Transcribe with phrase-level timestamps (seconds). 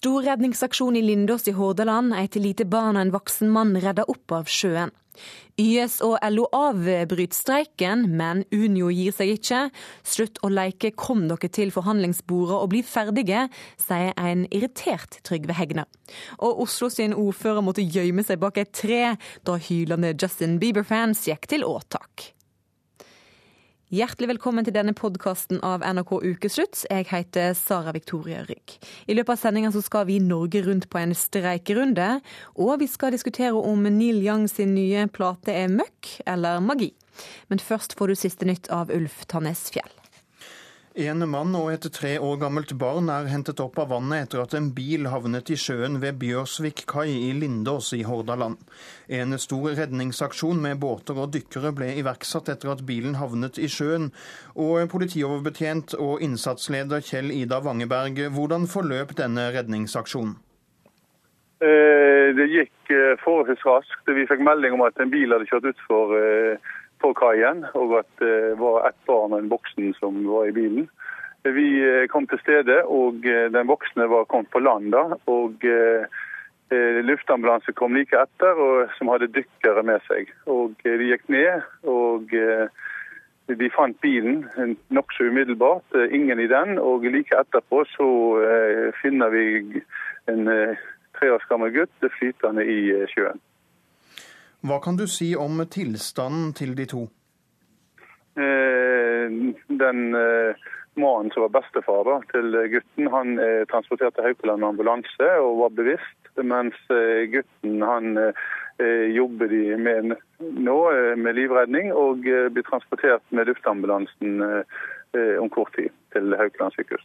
[0.00, 2.14] Stor redningsaksjon i Lindås i Hordaland.
[2.16, 4.94] Et lite barn og en voksen mann redda opp av sjøen.
[5.60, 9.60] YS og LO avbryter streiken, men Unio gir seg ikke.
[10.00, 13.44] Slutt å leke, kom dere til forhandlingsbordet og bli ferdige,
[13.76, 15.92] sier en irritert Trygve Hegnar.
[16.40, 21.44] Og Oslo sin ordfører måtte gjemme seg bak et tre da hylende Justin Bieber-fans gikk
[21.52, 22.30] til åtak.
[23.90, 26.84] Hjertelig velkommen til denne podkasten av NRK Ukeslutt.
[26.86, 28.76] Jeg heter Sara Victoria Rygg.
[29.10, 32.20] I løpet av sendinga skal vi Norge rundt på en streikerunde.
[32.54, 36.92] Og vi skal diskutere om Neil Young sin nye plate er møkk eller magi.
[37.50, 39.99] Men først får du siste nytt av Ulf Tannes Fjell.
[40.98, 44.56] En mann og et tre år gammelt barn er hentet opp av vannet etter at
[44.58, 48.58] en bil havnet i sjøen ved Bjørsvik kai i Lindås i Hordaland.
[49.06, 54.10] En stor redningsaksjon med båter og dykkere ble iverksatt etter at bilen havnet i sjøen.
[54.58, 60.34] Og politioverbetjent og innsatsleder Kjell Ida Vangeberg, hvordan forløp denne redningsaksjonen?
[61.62, 64.10] Eh, det gikk eh, forholdsvis raskt.
[64.10, 68.10] Vi fikk melding om at en bil hadde kjørt utfor eh, på kaien, og at
[68.22, 70.88] det var ett barn og en voksen som var i bilen.
[71.42, 75.06] Vi eh, kom til stedet, og eh, den voksne var kommet på land da.
[75.32, 76.04] Og eh,
[77.06, 80.28] luftambulanse kom like etter, og, som hadde dykkere med seg.
[80.46, 82.30] Og De gikk ned, og
[83.50, 84.44] de fant bilen
[84.94, 85.96] nokså umiddelbart.
[86.12, 86.78] Ingen i den.
[86.78, 88.06] Og like etterpå så
[89.00, 89.82] finner vi
[90.30, 90.46] en
[91.18, 93.42] tre års gammel gutt flytende i sjøen.
[94.60, 97.06] Hva kan du si om tilstanden til de to?
[98.36, 99.32] Eh,
[99.80, 100.68] den eh,
[101.00, 105.76] mannen som var bestefar da, til gutten, han transporterte transportert til Haukeland ambulanse og var
[105.80, 106.16] bevisst.
[106.40, 108.18] Mens eh, gutten han
[109.12, 110.76] jobber de med nå
[111.20, 117.04] med livredning og blir transportert med luftambulansen om kort tid til Haukeland sykehus.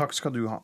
[0.00, 0.62] Takk skal du ha.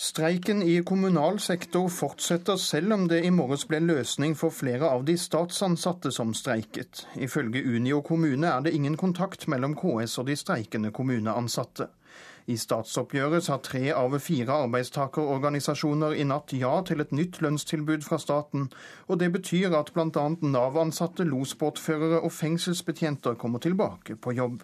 [0.00, 5.02] Streiken i kommunal sektor fortsetter selv om det i morges ble løsning for flere av
[5.04, 7.02] de statsansatte som streiket.
[7.20, 11.90] Ifølge Unio kommune er det ingen kontakt mellom KS og de streikende kommuneansatte.
[12.48, 18.16] I statsoppgjøret sa tre av fire arbeidstakerorganisasjoner i natt ja til et nytt lønnstilbud fra
[18.24, 18.70] staten,
[19.04, 20.28] og det betyr at bl.a.
[20.40, 24.62] Nav-ansatte, losbåtførere og fengselsbetjenter kommer tilbake på jobb.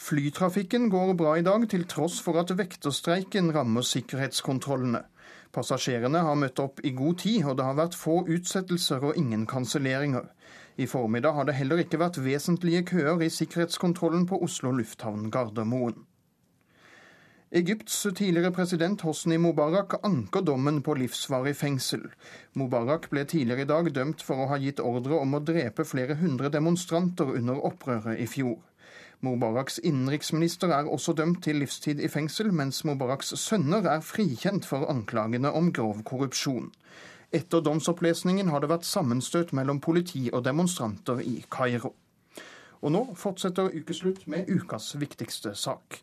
[0.00, 5.02] Flytrafikken går bra i dag, til tross for at vekterstreiken rammer sikkerhetskontrollene.
[5.52, 9.44] Passasjerene har møtt opp i god tid, og det har vært få utsettelser og ingen
[9.50, 10.30] kanselleringer.
[10.80, 16.06] I formiddag har det heller ikke vært vesentlige køer i sikkerhetskontrollen på Oslo lufthavn Gardermoen.
[17.60, 22.08] Egypts tidligere president Hosni Mubarak anker dommen på livsvarig fengsel.
[22.54, 26.16] Mubarak ble tidligere i dag dømt for å ha gitt ordre om å drepe flere
[26.22, 28.62] hundre demonstranter under opprøret i fjor.
[29.20, 34.88] Mubaraks innenriksminister er også dømt til livstid i fengsel, mens Mubaraks sønner er frikjent for
[34.88, 36.70] anklagene om grov korrupsjon.
[37.30, 41.92] Etter domsopplesningen har det vært sammenstøt mellom politi og demonstranter i Kairo.
[42.80, 46.00] Og nå fortsetter ukeslutt med ukas viktigste sak.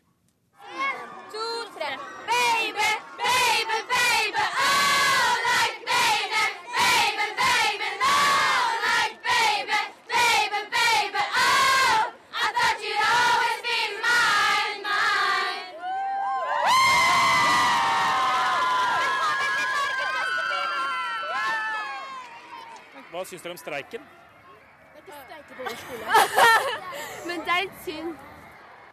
[23.26, 24.02] Syns dere om streiken?
[24.94, 26.04] Det er ikke streike på vår skole.
[27.28, 28.16] Men det er synd.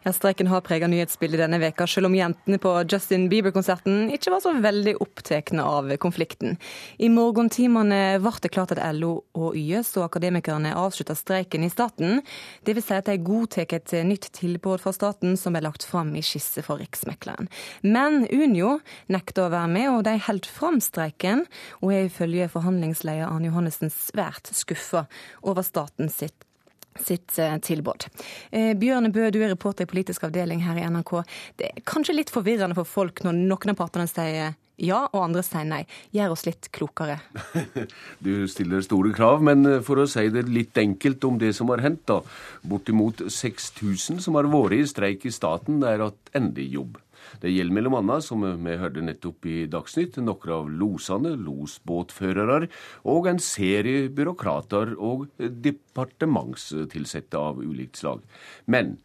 [0.05, 4.43] Ja, Streiken har preget nyhetsbildet denne veka, selv om jentene på Justin Bieber-konserten ikke var
[4.43, 6.59] så veldig opptatt av konflikten.
[7.01, 12.21] I morgentimene ble det klart at LO og YS og akademikerne avslutta streiken i staten.
[12.61, 16.13] Det vil si at de godtar et nytt tilbud fra staten som er lagt fram
[16.13, 17.49] i skisse for Riksmekleren.
[17.81, 18.77] Men Unio
[19.09, 21.47] nekter å være med, og de holdt fram streiken,
[21.81, 25.07] og er ifølge forhandlingsleder Arne Johannessen svært skuffa
[25.41, 26.45] over staten sitt
[27.03, 28.07] sitt eh, tilbud.
[28.51, 31.17] Eh, Bjørne Bø, du er reporter i politisk avdeling her i NRK.
[31.59, 35.39] Det er kanskje litt forvirrende for folk når noen av partene sier ja, og andre
[35.45, 35.83] sier nei.
[36.15, 37.21] Gjør oss litt klokere.
[38.25, 41.71] du stiller store krav, men eh, for å si det litt enkelt om det som
[41.71, 42.19] har hendt, da.
[42.67, 46.99] Bortimot 6000 som har vært i streik i staten, er hatt endelig jobb.
[47.41, 52.67] Det gjelder mellom annet, som vi hørte nettopp i Dagsnytt, noen av losene, losbåtførere,
[53.03, 58.25] og en serie byråkrater og departementstilsatte av ulikt slag.
[58.65, 58.97] Men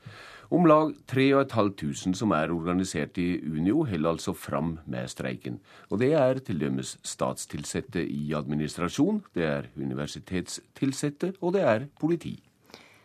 [0.51, 5.61] om lag 3500 som er organisert i Unio, holder altså fram med streiken.
[5.95, 6.67] Og det er t.d.
[7.07, 12.35] statstilsatte i administrasjon, det er universitetstilsatte, og det er politi.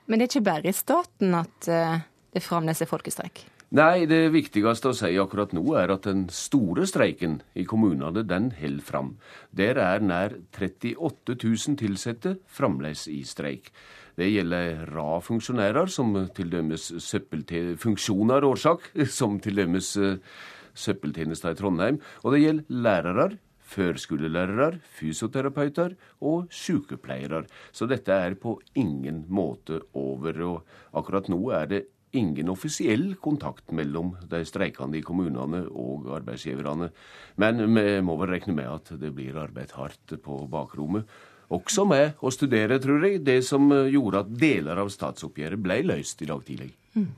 [0.09, 2.01] Men det er ikke bare i staten at eh,
[2.33, 3.45] det fremdeles er folkestreik?
[3.73, 8.51] Nei, det viktigste å si akkurat nå er at den store streiken i kommunene, den
[8.59, 9.15] holder fram.
[9.49, 13.71] Der er nær 38 000 ansatte fremdeles i streik.
[14.15, 16.91] Det gjelder rad funksjonærer, som til dømes
[17.81, 20.21] funksjoner årsak, som til dømes eh,
[20.77, 21.99] søppeltjenester i Trondheim.
[22.23, 23.27] Og det gjelder lærere,
[23.65, 27.47] førskolelærere, fysioterapeuter og sykepleiere.
[27.73, 30.41] Så dette er på ingen måte over.
[30.45, 31.83] Og akkurat nå er det
[32.15, 36.89] ingen offisiell kontakt mellom de streikende i kommunene og arbeidsgiverne.
[37.41, 41.05] Men vi må vel regne med at det blir arbeidet hardt på bakrommet.
[41.53, 46.23] Også med å studere, tror jeg, det som gjorde at deler av statsoppgjøret ble løst
[46.25, 46.71] i dag tidlig.
[46.95, 47.09] Mm.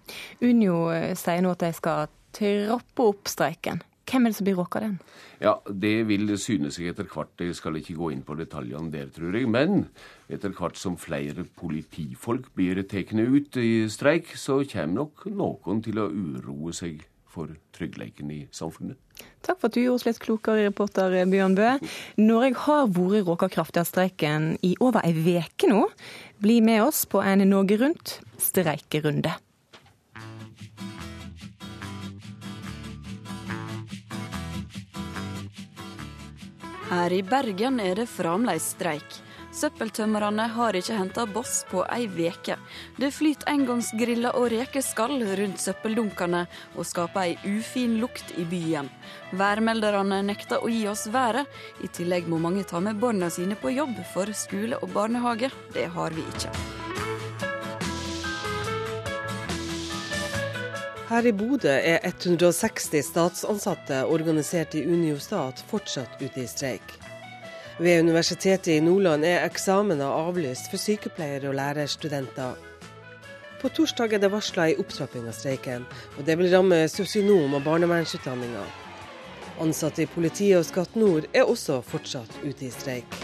[0.43, 3.79] Unio eh, sier nå at de skal troppe opp streiken.
[4.07, 4.99] Hvem er det som blir råka den?
[5.43, 7.33] Ja, Det vil syne seg etter hvert.
[7.43, 9.49] Jeg skal ikke gå inn på detaljene der, tror jeg.
[9.51, 9.89] Men
[10.29, 15.99] etter hvert som flere politifolk blir tatt ut i streik, så kommer nok noen til
[15.99, 18.97] å uroe seg for tryggheten i samfunnet.
[19.45, 21.73] Takk for at du gjorde oss litt klokere, reporter Bjørn Bø.
[22.17, 25.83] Norge har vært råka kraftig av streiken i over ei veke nå.
[26.41, 28.19] Bli med oss på en Norge Rundt
[36.87, 39.17] Her i Bergen er det fremdeles streik.
[39.51, 42.55] Søppeltømmerne har ikke henta boss på ei veke.
[42.95, 46.45] Det flyter engangsgriller og rekeskall rundt søppeldunkene
[46.77, 48.87] og skaper ei ufin lukt i byen.
[49.35, 51.43] Værmelderne nekter å gi oss været.
[51.83, 55.89] I tillegg må mange ta med barna sine på jobb, for skole og barnehage, det
[55.91, 57.06] har vi ikke.
[61.07, 66.83] Her i Bodø er 160 statsansatte organisert i Unio Stat fortsatt ute i streik.
[67.79, 72.59] Ved Universitetet i Nordland er eksamener avlyst for sykepleiere og lærerstudenter.
[73.61, 75.87] På torsdag er det varsla ei opptrapping av streiken,
[76.17, 78.65] og det vil ramme sosionom- og barnevernsutdanninga.
[79.63, 83.21] Ansatte i politiet og Skatt nord er også fortsatt ute i streik.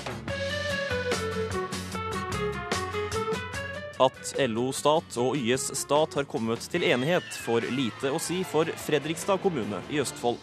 [4.02, 8.66] At LO Stat og YS Stat har kommet til enighet, får lite å si for
[8.66, 10.42] Fredrikstad kommune i Østfold.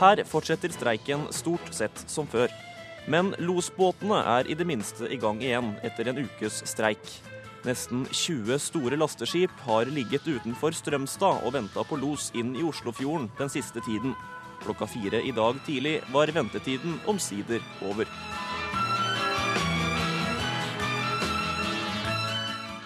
[0.00, 2.50] Her fortsetter streiken stort sett som før.
[3.08, 7.06] Men losbåtene er i det minste i gang igjen etter en ukes streik.
[7.66, 13.30] Nesten 20 store lasteskip har ligget utenfor Strømstad og venta på los inn i Oslofjorden
[13.38, 14.14] den siste tiden.
[14.62, 18.10] Klokka fire i dag tidlig var ventetiden omsider over.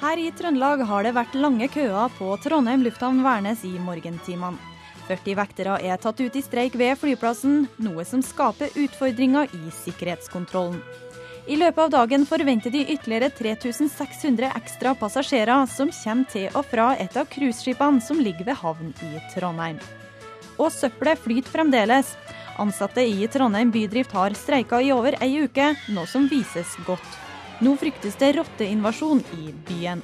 [0.02, 4.58] Her i Trøndelag har det vært lange køer på Trondheim lufthavn Værnes i morgentimene.
[5.06, 10.82] 40 vektere er tatt ut i streik ved flyplassen, noe som skaper utfordringer i sikkerhetskontrollen.
[11.46, 16.92] I løpet av dagen forventer de ytterligere 3600 ekstra passasjerer som kommer til og fra
[16.98, 19.78] et av cruiseskipene som ligger ved havn i Trondheim.
[20.58, 22.16] Og søppelet flyter fremdeles.
[22.58, 27.21] Ansatte i Trondheim bydrift har streika i over ei uke, noe som vises godt.
[27.62, 30.00] Nå fryktes det rotteinvasjon i byen.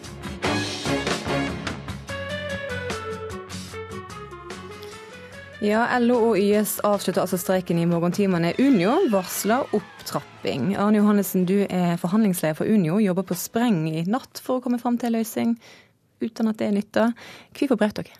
[5.58, 8.52] Ja, LO og YS avslutter altså streiken i morgentimene.
[8.62, 10.76] Unio varsler opptrapping.
[10.78, 14.78] Arne Johannessen, du er forhandlingsleder for Unio, jobber på spreng i natt for å komme
[14.78, 15.56] fram til en løsning,
[16.22, 17.10] uten at det nytter.
[17.58, 18.14] Hvorfor brøt dere?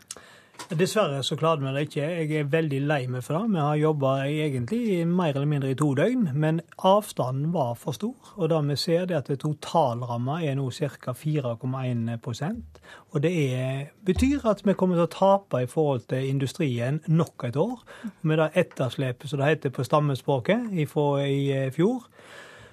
[0.68, 2.02] Dessverre så klarte vi det ikke.
[2.04, 3.52] Jeg er veldig lei meg for det.
[3.54, 8.34] Vi har jobba egentlig mer eller mindre i to døgn, men avstanden var for stor.
[8.36, 11.14] Og det vi ser, er at totalramma er nå ca.
[11.16, 12.82] 4,1%
[13.14, 17.48] Og det er, betyr at vi kommer til å tape i forhold til industrien nok
[17.48, 17.80] et år.
[18.22, 22.04] Med det etterslepet som det heter på stammespråket fra i eh, fjor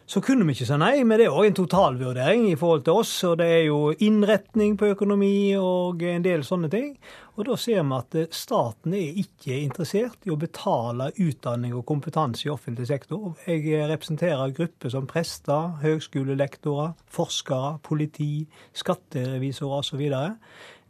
[0.06, 3.00] så kunne vi ikke si nei, men det er òg en totalvurdering i forhold til
[3.02, 3.14] oss.
[3.26, 6.92] Og det er jo innretning på økonomi og en del sånne ting.
[7.36, 12.46] Og da ser vi at staten er ikke interessert i å betale utdanning og kompetanse
[12.46, 13.34] i offentlig sektor.
[13.50, 18.46] Jeg representerer grupper som prester, høgskolelektorer, forskere, politi,
[18.78, 20.06] skatterevisorer osv.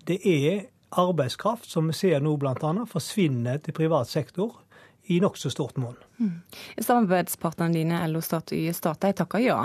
[0.05, 2.75] Det er arbeidskraft som vi ser nå bl.a.
[2.91, 4.59] forsvinner til privat sektor
[5.07, 5.97] i nokså stort monn.
[6.19, 6.37] Mm.
[6.77, 9.59] Samarbeidspartnerne dine, LO Stat og YS Stat, de takker ja?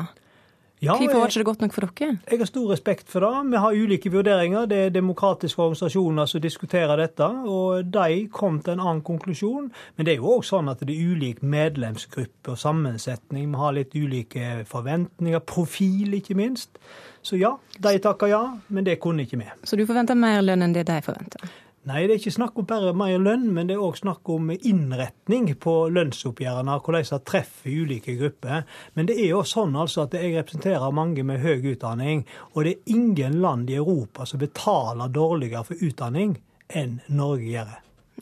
[0.80, 2.14] Ja, Hvorfor var det ikke godt nok for dere?
[2.30, 3.50] Jeg har stor respekt for det.
[3.52, 4.64] Vi har ulike vurderinger.
[4.66, 7.26] Det er demokratiske organisasjoner som diskuterer dette.
[7.44, 9.68] Og de kom til en annen konklusjon.
[9.97, 13.50] Men det er jo òg sånn at det er ulik medlemsgruppe og sammensetning.
[13.52, 15.44] Vi har litt ulike forventninger.
[15.44, 16.80] Profil, ikke minst.
[17.20, 19.52] Så ja, de takker ja, men det kunne ikke vi.
[19.68, 21.44] Så du forventer mer lønn enn det de forventer?
[21.89, 24.51] Nei, det er ikke snakk om bare mer lønn, men det er òg snakk om
[24.53, 26.75] innretning på lønnsoppgjørene.
[26.85, 28.67] Hvordan de treffer ulike grupper.
[28.95, 32.27] Men det er jo sånn altså at jeg representerer mange med høy utdanning.
[32.53, 36.37] Og det er ingen land i Europa som betaler dårligere for utdanning
[36.69, 37.73] enn Norge gjør.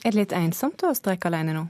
[0.05, 1.67] Er det litt ensomt å streike alene nå?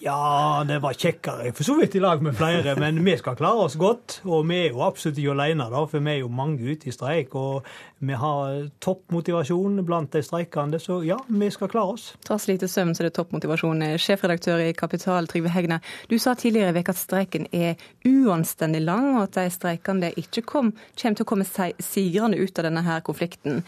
[0.00, 3.64] Ja, det var kjekkere for så vidt i lag med flere, men vi skal klare
[3.64, 4.20] oss godt.
[4.30, 6.94] Og vi er jo absolutt ikke alene, da, for vi er jo mange ute i
[6.94, 7.34] streik.
[7.34, 7.66] Og
[8.06, 12.12] vi har toppmotivasjon blant de streikende, så ja, vi skal klare oss.
[12.28, 13.82] Tross lite søvn, så er det toppmotivasjon.
[13.98, 15.80] Sjefredaktør i Kapital, Trygve Hegna.
[16.06, 17.74] Du sa tidligere i uka at streiken er
[18.06, 21.48] uanstendig lang, og at de streikende ikke kom, kommer til å komme
[21.82, 23.64] sigrende ut av denne her konflikten.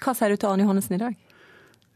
[0.00, 1.20] Hva sier du til Arne Johannessen i dag?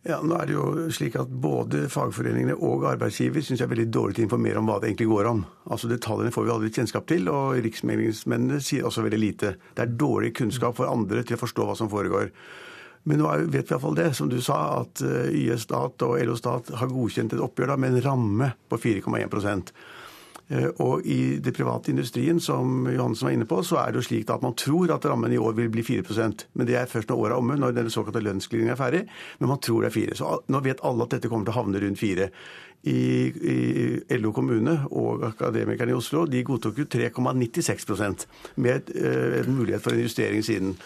[0.06, 3.88] Ja, nå er det jo slik at Både fagforeningene og arbeidsgiver syns jeg er veldig
[3.90, 5.40] dårlig til å informere om hva det egentlig går om.
[5.66, 9.56] Altså Detaljene får vi aldri kjennskap til, og riksmeglingsmennene sier også veldig lite.
[9.74, 12.30] Det er dårlig kunnskap for andre til å forstå hva som foregår.
[13.06, 16.38] Men nå vet vi iallfall det, som du sa, at eh, YS Stat og LO
[16.38, 19.95] Stat har godkjent et oppgjør da, med en ramme på 4,1 Eh,
[20.78, 24.28] og i det private industrien, som Johansen var inne på, så er det jo slik
[24.30, 27.18] at man tror at rammen i år vil bli 4% Men det er først når
[27.18, 29.02] året er omme, når den såkalte lønnsglidningen er ferdig.
[29.40, 31.58] Men man tror det er 4 Så nå vet alle at dette kommer til å
[31.58, 32.28] havne rundt 4
[32.86, 33.00] i,
[34.06, 38.26] i LO kommune og Akademikerne i Oslo de godtok jo 3,96%
[38.62, 40.76] med uh, en mulighet for en justering siden.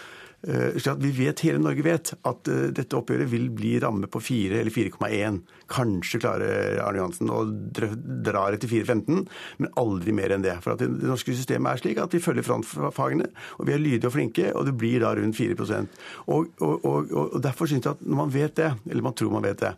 [0.42, 4.22] Eh, så vi vet, Hele Norge vet at eh, dette oppgjøret vil bli ramme på
[4.24, 5.40] 4 eller 4,1.
[5.70, 9.26] Kanskje klarer Arne Johansen å dra det til 4,15,
[9.60, 10.56] men aldri mer enn det.
[10.64, 13.28] For Det norske systemet er slik at vi følger frontfagene,
[13.58, 17.12] og vi er lydige og flinke, og det blir da rundt 4 og, og, og,
[17.12, 19.74] og Derfor syns jeg at når man vet det, eller man tror man vet det,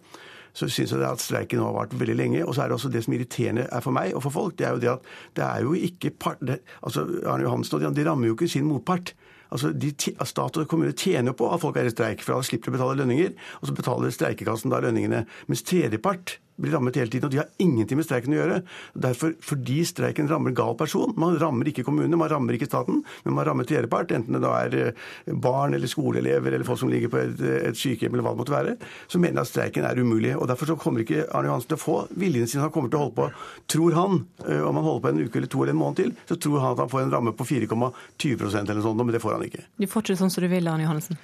[0.52, 2.44] så syns jeg at streiken nå har vart veldig lenge.
[2.44, 4.68] Og så er det også det som irriterende er for meg og for folk, det
[4.68, 6.42] er jo det at det er jo ikke part...
[6.44, 9.14] Det, altså Arne Johansen og de, de rammer jo ikke sin motpart.
[9.52, 9.92] Altså, de,
[10.24, 12.78] Stat og kommune tjener på at folk er i streik, for da slipper de å
[12.78, 13.34] betale lønninger.
[13.60, 15.26] Og så betaler streikekassen da lønningene.
[15.50, 18.58] Mens tredjepart blir rammet hele tiden, og de har ingenting med streiken å gjøre.
[19.06, 21.14] Derfor, Fordi streiken rammer gal person.
[21.18, 24.52] Man rammer ikke kommunene, man rammer ikke staten, men man rammer tredjepart, enten det da
[24.60, 28.34] er eh, barn eller skoleelever eller folk som ligger på et, et sykehjem eller hva
[28.34, 28.76] det måtte være,
[29.10, 30.34] så mener jeg at streiken er umulig.
[30.36, 32.62] og Derfor så kommer ikke Arne Johansen til å få viljen sin.
[32.64, 33.28] Han kommer til å holde på,
[33.74, 36.16] tror han, eh, om han holder på en uke eller to eller en måned til,
[36.28, 39.22] så tror han at han får en ramme på 4,20% eller noe sånt, men det
[39.24, 39.64] får han ikke.
[39.80, 41.20] Du fortsetter sånn som du vil, Arne Johannessen?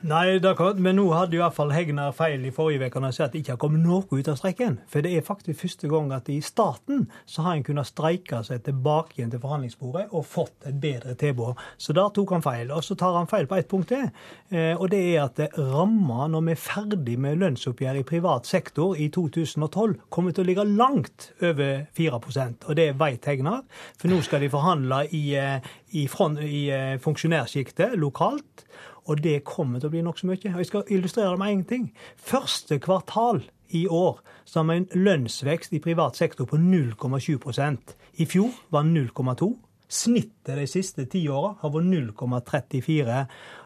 [0.00, 3.12] Nei, kan, men nå hadde i hvert fall Hegnar feil i forrige uke når han
[3.12, 4.78] sa at det ikke har kommet noe ut av streiken.
[4.88, 8.62] For det er faktisk første gang at i staten så har en kunnet streike seg
[8.64, 11.60] tilbake igjen til forhandlingsbordet og fått et bedre tilbud.
[11.76, 12.72] Så der tok han feil.
[12.72, 14.08] Og så tar han feil på ett punkt til,
[14.48, 18.96] eh, og det er at ramma når vi er ferdig med lønnsoppgjør i privat sektor
[18.96, 23.66] i 2012, kommer til å ligge langt over 4% Og det vet Hegnar,
[24.00, 25.60] for nå skal de forhandle i, eh,
[25.92, 28.64] i, i eh, funksjonærsjiktet lokalt.
[29.06, 30.52] Og det kommer til å bli nokså mye.
[30.52, 31.88] Og jeg skal illustrere det med én ting.
[32.16, 33.42] Første kvartal
[33.76, 38.82] i år så har vi en lønnsvekst i privat sektor på 0,7% I fjor var
[38.82, 39.52] 0,2
[39.90, 43.14] Snittet de siste ti åra har vært 0,34.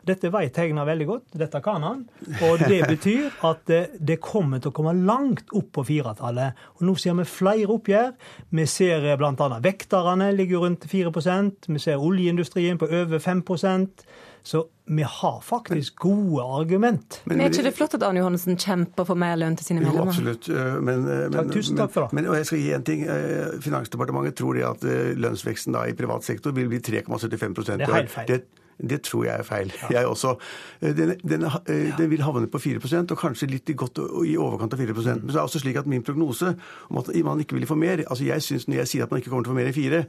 [0.05, 2.05] Dette vet Hegnar veldig godt, dette kan han.
[2.49, 6.61] Og det betyr at det kommer til å komme langt opp på firetallet.
[6.79, 8.13] Og nå ser vi flere oppgjør.
[8.55, 9.49] Vi ser bl.a.
[9.65, 14.07] vekterne ligger rundt 4% Vi ser oljeindustrien på over 5%
[14.47, 17.23] så vi har faktisk gode argument.
[17.25, 19.81] Men, men er ikke det flott at Arne Johannessen kjemper for mer lønn til sine
[19.81, 20.13] medlemmer?
[20.13, 20.49] Jo, absolutt.
[20.53, 22.19] Eh, men, eh, men, takk, tusen takk for det.
[22.19, 23.07] Men, og jeg skal gi en ting.
[23.09, 24.85] Eh, Finansdepartementet tror at
[25.17, 28.29] lønnsveksten da i privat sektor vil bli 3,75 Det er helt feil.
[28.29, 29.73] Det, det tror jeg er feil.
[29.83, 30.00] Ja.
[30.00, 30.35] Jeg også.
[30.81, 34.75] Eh, den, den, eh, den, vil havne på 4% og kanskje litt godt i overkant
[34.75, 36.54] av 4 Men så er det også slik at min prognose
[36.90, 39.21] om at man ikke vil få mer altså jeg synes Når jeg sier at man
[39.21, 40.02] ikke kommer til å få mer enn 4,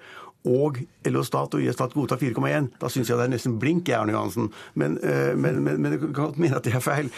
[0.45, 0.77] og
[1.09, 3.97] LO Stat og YS Stat godtar 4,1, da syns jeg det er nesten blink, jeg,
[3.97, 4.51] Arne Johansen.
[4.75, 7.09] Men, eh, men, men, men jeg kan godt mene at det er feil.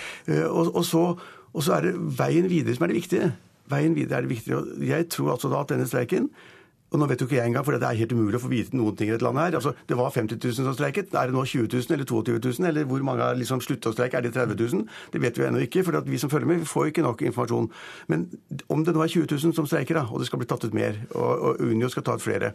[0.48, 1.02] Og, og, så,
[1.52, 3.34] og så er det veien videre som er det viktige.
[3.68, 4.62] Veien videre er det viktige.
[4.88, 6.30] Jeg tror altså da at denne streiken
[6.98, 8.78] og nå vet jo ikke jeg engang, for det er helt umulig å få vite
[8.78, 9.58] noen ting i dette landet her.
[9.60, 11.14] Altså, Det var 50 000 som streiket.
[11.14, 12.70] Er det nå 20 000 eller 22 000?
[12.72, 14.18] Eller hvor mange har liksom sluttet å streike?
[14.18, 14.88] Er det 30 000?
[15.14, 17.70] Det vet vi ennå ikke, for vi som følger med, vi får ikke nok informasjon.
[18.10, 18.26] Men
[18.74, 20.74] om det nå er 20 000 som streiker, da, og det skal bli tatt ut
[20.74, 22.54] mer, og, og Unio skal ta ut flere,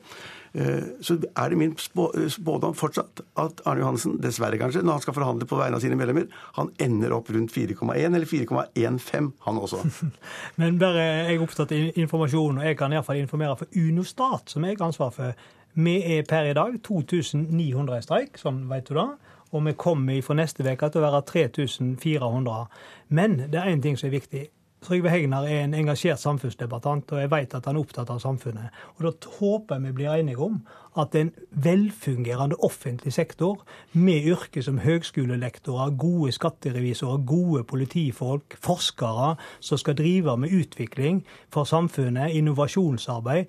[0.58, 5.18] eh, så er det min spådom fortsatt at Arne Johansen, dessverre kanskje, når han skal
[5.20, 6.26] forhandle på vegne av sine medlemmer,
[6.58, 9.84] han ender opp rundt 4,1 eller 4,15, han også.
[10.60, 14.50] Men bare jeg er opptatt av informasjon, og jeg kan iallfall informere for Uno stat,
[14.50, 15.32] som jeg har ansvar for.
[15.74, 19.08] Vi er per i dag 2900 i streik, sånn vet du det.
[19.52, 22.66] Og vi kommer fra neste uke til å være 3400.
[23.08, 24.48] Men det er én ting som er viktig.
[24.82, 28.72] Trygve Hegnar er en engasjert samfunnsdebattant, og jeg vet at han er opptatt av samfunnet.
[28.96, 30.56] Og Da håper jeg vi blir enige om
[30.98, 33.62] at en velfungerende offentlig sektor
[33.92, 41.64] med yrker som høgskolelektorer, gode skatterevisorer, gode politifolk, forskere som skal drive med utvikling for
[41.64, 43.46] samfunnet, innovasjonsarbeid,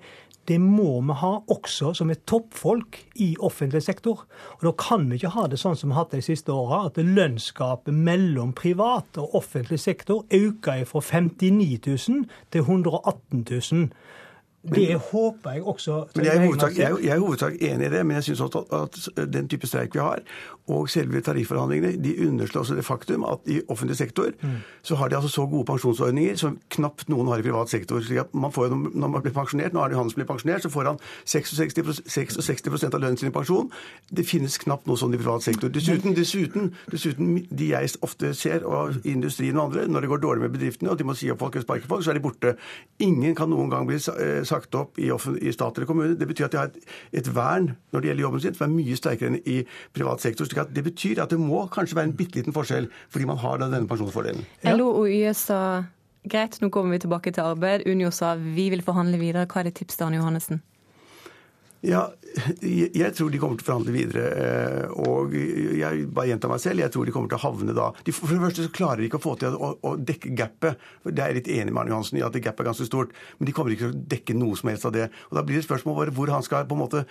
[0.48, 4.24] det må vi ha også som et toppfolk i offentlig sektor.
[4.58, 6.86] Og Da kan vi ikke ha det sånn som vi har hatt de siste åra,
[6.86, 13.88] at lønnsgapet mellom privat og offentlig sektor øker fra 59 000 til 118 000.
[14.64, 16.36] Det håper jeg også men jeg
[16.80, 20.00] er, er hovedsak enig i det, men jeg syns at, at, den type streik vi
[20.00, 20.22] har,
[20.68, 24.56] og selve tarifforhandlingene, de underslår også det faktum at i offentlig sektor mm.
[24.82, 28.00] så har de altså så gode pensjonsordninger som knapt noen har i privat sektor.
[28.00, 30.68] slik at man får, Når man blir pensjonert, nå er det Johannes blir pensjonert, så
[30.68, 33.70] får han 66, 66 av lønnen sin i pensjon.
[34.10, 35.68] Det finnes knapt noe sånn i privat sektor.
[35.68, 40.46] Dessuten, dessuten, dessuten, de jeg ofte ser, og industrien og andre, når det går dårlig
[40.46, 42.54] med bedriftene, og de må si opp folk eller sparke folk, så er de borte.
[43.04, 46.16] Ingen kan noen gang bli eh, sagt opp i, i stat eller kommune.
[46.16, 48.74] Det betyr at de har et, et, vern når det gjelder jobben sin, som er
[48.74, 49.60] mye sterkere enn i
[49.96, 50.48] privat sektor.
[50.54, 53.38] Slik at Det betyr at det må kanskje være en bitte liten forskjell, fordi man
[53.38, 54.44] har denne pensjonsfordelen.
[54.62, 54.76] Ja.
[54.76, 55.84] LO og YS sa
[56.24, 57.86] greit, nå kommer vi tilbake til arbeid.
[57.86, 59.46] Unio sa vi vil forhandle videre.
[59.46, 60.62] Hva er det tips til Arne Johannessen?
[61.84, 62.06] Ja,
[62.64, 64.22] jeg tror de kommer til å forhandle videre.
[64.32, 67.90] Eh, og jeg bare gjentar meg selv, jeg tror de kommer til å havne da
[68.06, 70.80] de, For det første så klarer de ikke å få til å, å dekke gapet.
[71.04, 73.12] Det er jeg litt enig med Arne Johansen i at gapet er ganske stort.
[73.36, 75.10] Men de kommer ikke til å dekke noe som helst av det.
[75.28, 77.04] Og da blir det spørsmål hvor han skal på en måte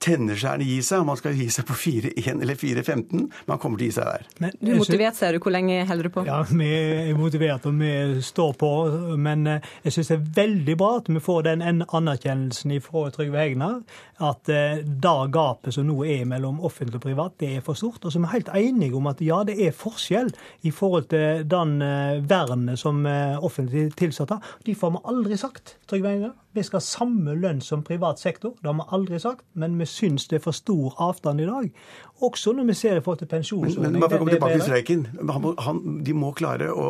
[0.00, 1.02] tennerskjærende gi seg.
[1.02, 4.08] Om man skal gi seg på 4-1 eller 4-15, man kommer til å gi seg
[4.08, 4.26] der.
[4.42, 5.40] Men, du er motivert, ser du.
[5.44, 6.24] Hvor lenge holder du på?
[6.28, 7.92] Ja, Vi er motivert og vi
[8.24, 8.70] står på.
[9.20, 13.42] Men eh, jeg syns det er veldig bra at vi får den anerkjennelsen fra Trygve
[13.42, 13.80] Hegnar.
[14.20, 18.04] At det gapet som nå er mellom offentlig og privat, det er for stort.
[18.04, 20.32] Og så er vi helt enige om at ja, det er forskjell
[20.68, 23.04] i forhold til den eh, vernet som
[23.40, 24.56] offentlig tilsatte har.
[24.66, 26.36] De får vi aldri sagt, Trygve Hegnar.
[26.52, 28.56] Vi skal ha samme lønn som privat sektor.
[28.58, 29.44] Det har vi aldri sagt.
[29.54, 31.68] Men vi syns det er for stor avstand i dag.
[32.26, 33.84] Også når vi ser i forhold til pensjonsordning.
[33.84, 35.04] Men, men bare for å komme tilbake til streiken.
[35.30, 36.88] Han, han, de må klare å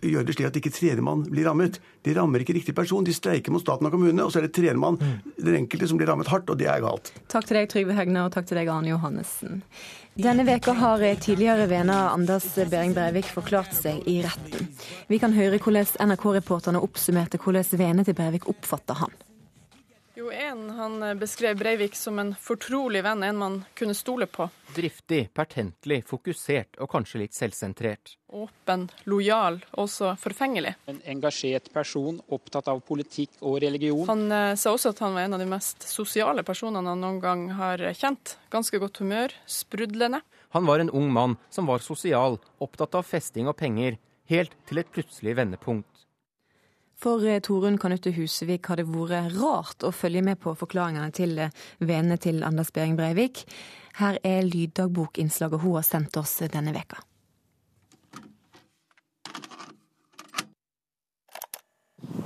[0.00, 1.76] gjøre det slik at ikke tredjemann blir rammet.
[2.06, 3.04] De rammer ikke riktig person.
[3.04, 5.34] De streiker mot staten og kommunene, og så er det tredjemann, mm.
[5.44, 7.12] den enkelte, som blir rammet hardt, og det er galt.
[7.32, 9.60] Takk til deg, Trygve Hegnar, og takk til deg, Arne Johannessen.
[10.14, 14.68] Denne veka har tidligere venner Anders Behring Breivik forklart seg i retten.
[15.08, 19.14] Vi kan høre hvordan NRK-reporterne oppsummerte hvordan vennene til Breivik oppfatta han.
[20.14, 24.44] Jo, en, Han beskrev Breivik som en fortrolig venn, en man kunne stole på.
[24.76, 28.18] Driftig, pertentlig, fokusert og kanskje litt selvsentrert.
[28.28, 30.74] Åpen, lojal, også forfengelig.
[30.88, 34.04] En engasjert person, opptatt av politikk og religion.
[34.10, 37.20] Han eh, sa også at han var en av de mest sosiale personene han noen
[37.24, 38.36] gang har kjent.
[38.52, 40.20] Ganske godt humør, sprudlende.
[40.52, 43.96] Han var en ung mann som var sosial, opptatt av festing og penger,
[44.28, 45.91] helt til et plutselig vendepunkt.
[47.02, 51.34] For eh, Torunn Kanutte Husevik har det vært rart å følge med på forklaringene til
[51.42, 53.42] eh, vennene til Anders Behring Breivik.
[53.98, 57.02] Her er lyddagbokinnslaget hun har sendt oss denne veka.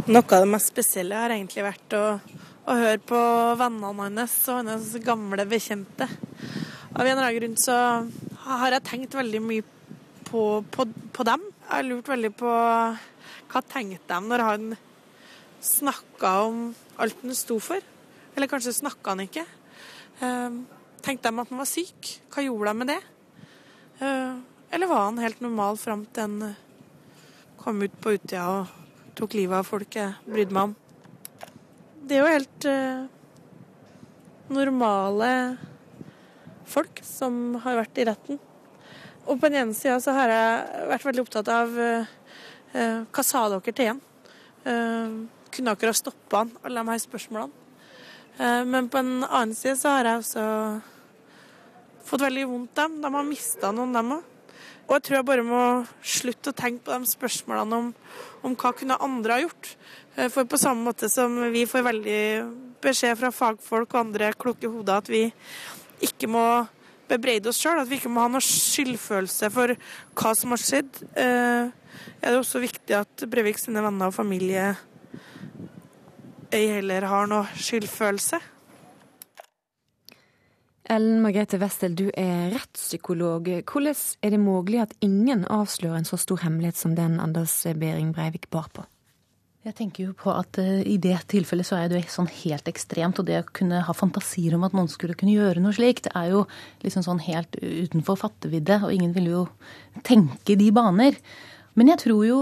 [0.07, 2.05] Noe av det mest spesielle har egentlig vært å,
[2.69, 3.23] å høre på
[3.59, 6.07] vennene hans og hennes gamle bekjente.
[6.93, 7.81] Av en eller annen grunn så
[8.45, 9.65] har jeg tenkt veldig mye
[10.29, 10.87] på, på,
[11.17, 11.49] på dem.
[11.65, 12.53] Jeg har lurt veldig på
[13.51, 14.65] hva tenkte de når han
[15.63, 16.63] snakka om
[17.01, 17.83] alt han sto for?
[18.37, 19.45] Eller kanskje snakka han ikke?
[20.21, 20.63] Uh,
[21.05, 22.17] tenkte de at han var syk?
[22.33, 23.01] Hva gjorde de med det?
[24.01, 24.43] Uh,
[24.75, 26.57] eller var han helt normal fram til han eh,
[27.61, 30.75] kom ut på Utøya og tok livet av folk jeg brydde meg om?
[32.07, 33.07] Det er jo helt uh,
[34.53, 35.31] normale
[36.67, 38.43] folk som har vært i retten.
[39.27, 42.15] Og på den ene sida så har jeg vært veldig opptatt av Eh,
[42.75, 44.01] hva sa dere til han?
[44.67, 45.17] Eh,
[45.55, 47.65] kunne dere ha stoppa han, alle de her spørsmålene?
[48.39, 50.47] Eh, men på en annen side så har jeg også
[52.07, 52.99] fått veldig vondt dem.
[53.03, 54.33] De har mista noen, dem òg.
[54.87, 55.63] Og jeg tror jeg bare må
[56.07, 57.89] slutte å tenke på de spørsmålene om,
[58.47, 59.73] om hva kunne andre ha gjort.
[60.31, 62.21] For på samme måte som vi får veldig
[62.85, 65.25] beskjed fra fagfolk og andre kloke hoder at vi
[66.07, 66.45] ikke må
[67.11, 69.77] bebreide oss sjøl, at vi ikke må ha noe skyldfølelse for
[70.19, 71.71] hva som har skjedd, eh,
[72.21, 74.75] er det også viktig at Breivik sine venner og familie
[76.55, 78.41] ei heller har noe skyldfølelse.
[80.87, 83.49] Ellen Margrethe Westel, du er rettspsykolog.
[83.67, 88.15] Hvordan er det mulig at ingen avslører en så stor hemmelighet som den Anders Behring
[88.15, 88.87] Breivik bar på?
[89.67, 92.69] Jeg tenker jo på at uh, I det tilfellet så er det jo sånn helt
[92.71, 93.19] ekstremt.
[93.19, 96.31] Og det å kunne ha fantasier om at noen skulle kunne gjøre noe slikt, er
[96.37, 96.45] jo
[96.85, 98.79] liksom sånn helt utenfor fattevidde.
[98.87, 99.43] Og ingen vil jo
[100.07, 101.19] tenke de baner.
[101.75, 102.39] Men jeg tror jo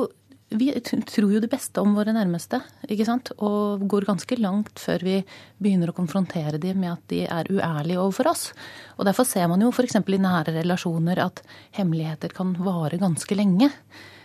[0.55, 3.31] vi tror jo det beste om våre nærmeste, ikke sant?
[3.43, 5.17] og går ganske langt før vi
[5.59, 8.45] begynner å konfrontere dem med at de er uærlige overfor oss.
[8.99, 9.97] Og Derfor ser man jo f.eks.
[9.99, 11.43] i nære relasjoner at
[11.81, 13.73] hemmeligheter kan vare ganske lenge.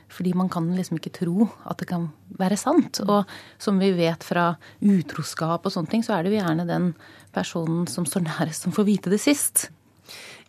[0.10, 3.02] Fordi man kan liksom ikke tro at det kan være sant.
[3.06, 3.30] Og
[3.62, 6.94] som vi vet fra utroskap og sånne ting, så er det jo gjerne den
[7.36, 9.70] personen som står nærest, som får vite det sist.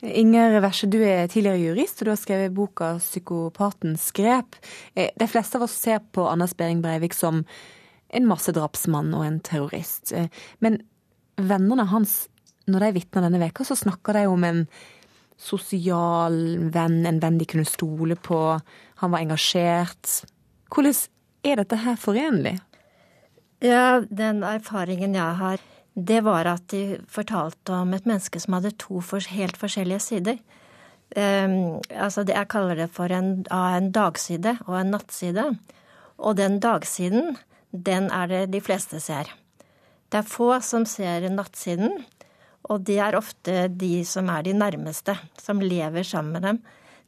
[0.00, 4.56] Inger Verse, du er tidligere jurist, og du har skrevet boka 'Psykopatens grep'.
[4.96, 7.44] Eh, de fleste av oss ser på Anders Behring Breivik som
[8.08, 10.12] en massedrapsmann og en terrorist.
[10.12, 10.80] Eh, men
[11.36, 12.28] vennene hans,
[12.66, 14.66] når de vitner denne veka, så snakker de om en
[15.40, 16.36] sosial
[16.72, 18.40] venn, en venn de kunne stole på.
[19.00, 20.20] Han var engasjert.
[20.70, 20.96] Hvordan
[21.46, 22.58] er dette her forenlig?
[23.64, 25.60] Ja, den erfaringen jeg har,
[25.94, 30.38] det var at de fortalte om et menneske som hadde to helt forskjellige sider.
[31.16, 35.44] Um, altså det, jeg kaller det for en, en dagside og en nattside.
[36.18, 37.36] Og den dagsiden,
[37.72, 39.28] den er det de fleste ser.
[40.10, 42.04] Det er få som ser nattsiden,
[42.68, 46.60] og det er ofte de som er de nærmeste, som lever sammen med dem.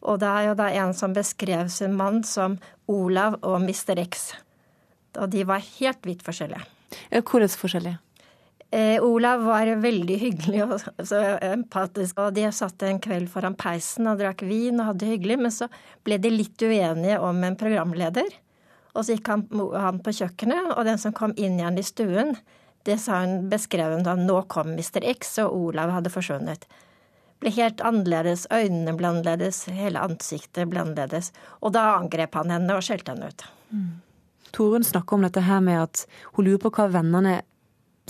[0.02, 2.56] Og det er jo da en som beskrev sin mann som
[2.90, 4.00] Olav og Mr.
[4.02, 4.32] X.
[5.20, 6.64] Og de var helt vidt forskjellige.
[7.12, 7.98] Hvordan forskjellige?
[8.72, 14.08] Eh, Olav var veldig hyggelig og så empatisk, og de satt en kveld foran peisen
[14.08, 15.68] og drakk vin og hadde det hyggelig, men så
[16.06, 18.32] ble de litt uenige om en programleder.
[18.96, 19.44] Og så gikk han,
[19.76, 22.34] han på kjøkkenet, og den som kom inn igjen i stuen,
[22.88, 25.04] det sa hun, beskrev hun da nå kom Mr.
[25.14, 26.66] X, og Olav hadde forsvunnet.
[27.42, 31.32] Ble helt annerledes, øynene ble annerledes, hele ansiktet ble annerledes.
[31.60, 33.46] Og da angrep han henne og skjelte henne ut.
[33.72, 33.88] Mm.
[34.52, 36.04] Torunn snakker om dette her med at
[36.36, 37.40] hun lurer på hva vennene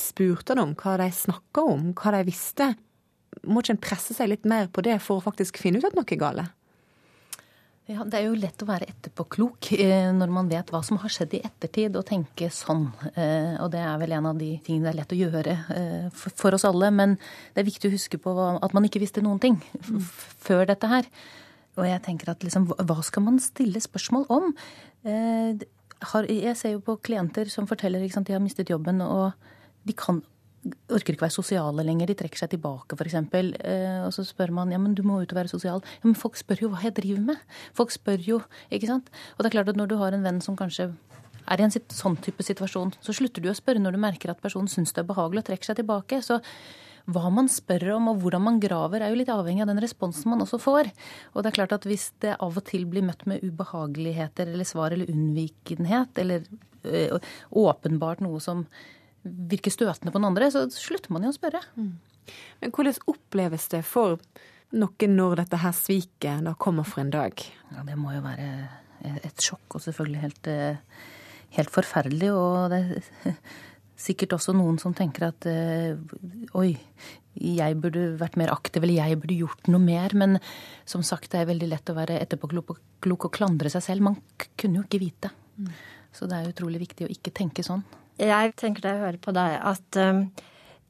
[0.01, 2.73] spurte henne om, hva de snakka om, hva de visste.
[3.49, 5.97] Må ikke en presse seg litt mer på det for å faktisk finne ut at
[5.97, 6.53] noe er galt?
[7.93, 11.13] Ja, Det er jo lett å være etterpåklok eh, når man vet hva som har
[11.13, 12.87] skjedd i ettertid, og tenke sånn.
[13.13, 16.23] Eh, og det er vel en av de tingene det er lett å gjøre eh,
[16.25, 16.89] for oss alle.
[16.95, 17.19] Men
[17.53, 19.61] det er viktig å huske på at man ikke visste noen ting
[20.47, 21.11] før dette her.
[21.77, 24.51] Og jeg tenker at liksom, hva skal man stille spørsmål om?
[25.05, 29.33] Jeg ser jo på klienter som forteller at de har mistet jobben, og
[29.89, 30.21] de kan
[30.93, 32.11] orker ikke være sosiale lenger.
[32.11, 33.17] De trekker seg tilbake, f.eks.
[33.35, 35.83] Eh, og så spør man ja, men du må ut og være sosial.
[35.83, 37.57] Ja, Men folk spør jo hva jeg driver med.
[37.79, 39.11] Folk spør jo, ikke sant.
[39.37, 40.93] Og det er klart at når du har en venn som kanskje
[41.51, 44.43] er i en sånn type situasjon, så slutter du å spørre når du merker at
[44.43, 46.23] personen syns det er behagelig og trekker seg tilbake.
[46.23, 46.39] Så
[47.11, 50.31] hva man spør om og hvordan man graver, er jo litt avhengig av den responsen
[50.31, 50.93] man også får.
[51.35, 54.69] Og det er klart at hvis det av og til blir møtt med ubehageligheter eller
[54.69, 56.47] svar eller unnvikenhet, eller
[56.87, 57.19] øh,
[57.65, 58.69] åpenbart noe som
[59.23, 61.63] virker støtende på den andre, så slutter man jo å spørre.
[61.77, 61.93] Mm.
[62.63, 64.21] Men hvordan oppleves det for
[64.73, 67.43] noen når dette her sviket da kommer for en dag?
[67.73, 68.49] Ja, Det må jo være
[69.03, 70.77] et sjokk, og selvfølgelig helt, eh,
[71.59, 72.31] helt forferdelig.
[72.33, 72.81] Og det
[73.27, 73.39] er
[73.97, 75.97] sikkert også noen som tenker at eh,
[76.59, 76.77] oi,
[77.33, 80.15] jeg burde vært mer aktiv, eller jeg burde gjort noe mer.
[80.19, 80.39] Men
[80.89, 84.07] som sagt, det er veldig lett å være etterpåklok og klandre seg selv.
[84.11, 84.21] Man
[84.57, 85.33] kunne jo ikke vite.
[85.59, 85.73] Mm.
[86.13, 87.85] Så det er utrolig viktig å ikke tenke sånn.
[88.21, 90.25] Jeg tenker da jeg hører på deg, at um,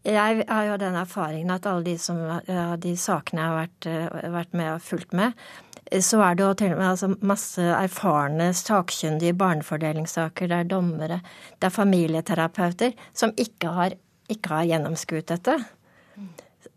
[0.03, 3.91] jeg har jo den erfaringen at alle de, som, ja, de sakene jeg har vært,
[3.91, 5.37] uh, vært, med og fulgt med,
[6.03, 10.49] så er det jo til og med altså, masse erfarne sakkyndige barnefordelingssaker.
[10.51, 11.21] Det er dommere,
[11.61, 13.97] det er familieterapeuter som ikke har,
[14.33, 15.59] ikke har gjennomskuet dette.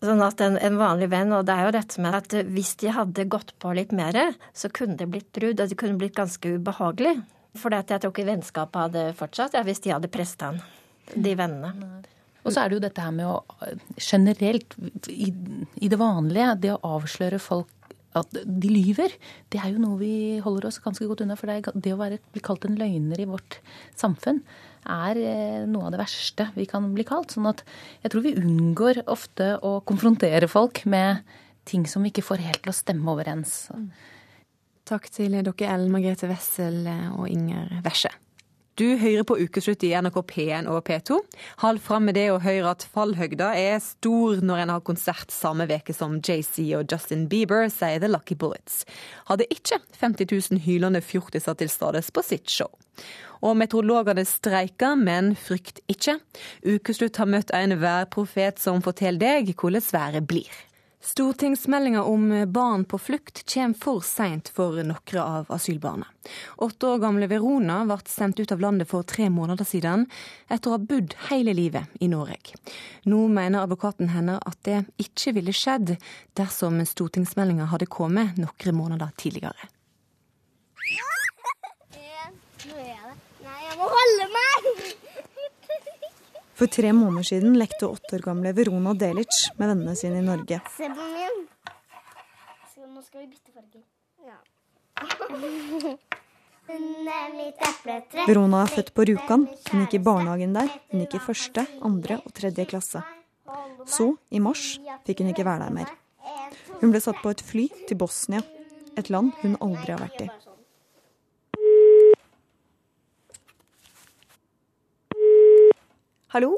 [0.04, 2.92] Sånn at en, en, vanlig venn, og det er jo dette med at hvis de
[2.94, 4.18] hadde gått på litt mer,
[4.54, 7.16] så kunne det blitt brudd, og det kunne blitt ganske ubehagelig.
[7.56, 10.60] For jeg tror ikke vennskapet hadde fortsatt ja, hvis de hadde presset han,
[11.16, 12.04] de vennene.
[12.46, 13.40] Og så er det jo dette her med å
[13.98, 14.76] generelt,
[15.10, 15.32] i,
[15.82, 17.72] i det vanlige, det å avsløre folk
[18.16, 19.12] at de lyver,
[19.52, 20.14] det er jo noe vi
[20.44, 21.36] holder oss ganske godt unna.
[21.40, 23.60] For det, det å være, bli kalt en løgner i vårt
[24.00, 24.40] samfunn
[24.86, 27.34] er eh, noe av det verste vi kan bli kalt.
[27.36, 27.66] Sånn at
[28.06, 31.26] jeg tror vi unngår ofte å konfrontere folk med
[31.68, 33.66] ting som vi ikke får helt til å stemme overens.
[34.86, 36.84] Takk til dere Ellen Margrethe Wessel
[37.18, 38.12] og Inger Wesje.
[38.78, 41.16] Du hører på Ukeslutt i NRK P1 og P2.
[41.62, 45.66] Hold fram med det å høre at fallhøgda er stor når en har konsert samme
[45.70, 48.84] veke som JC og Justin Bieber, sier The Lucky Bullets.
[49.32, 52.70] Hadde ikke 50 000 hylende fjortiser til stades på sitt show.
[53.42, 56.20] Og meteorologene streiker, men frykt ikke.
[56.68, 60.52] Ukeslutt har møtt en værprofet som forteller deg hvordan været blir.
[61.06, 66.08] Stortingsmeldinga om barn på flukt kommer for seint for noen av asylbarna.
[66.58, 70.08] Åtte år gamle Verona ble sendt ut av landet for tre måneder siden,
[70.50, 72.58] etter å ha bodd hele livet i Norge.
[73.06, 75.94] Nå mener advokaten hennes at det ikke ville skjedd
[76.42, 79.70] dersom stortingsmeldinga hadde kommet noen måneder tidligere.
[82.66, 85.05] Nei, jeg må holde meg!
[86.56, 90.62] For tre måneder siden lekte åtte år gamle Verona Delic med vennene sine i Norge.
[90.78, 91.42] Se på min.
[92.96, 93.84] Nå skal vi bytte farger.
[94.24, 94.38] Ja.
[98.26, 99.46] Verona er født på Rjukan.
[99.68, 100.72] Hun gikk i barnehagen der.
[100.92, 103.04] Hun gikk i første, andre og tredje klasse.
[103.86, 105.92] Så, i mars, fikk hun ikke være der mer.
[106.80, 108.42] Hun ble satt på et fly til Bosnia,
[108.98, 110.30] et land hun aldri har vært i.
[116.34, 116.58] Hallo?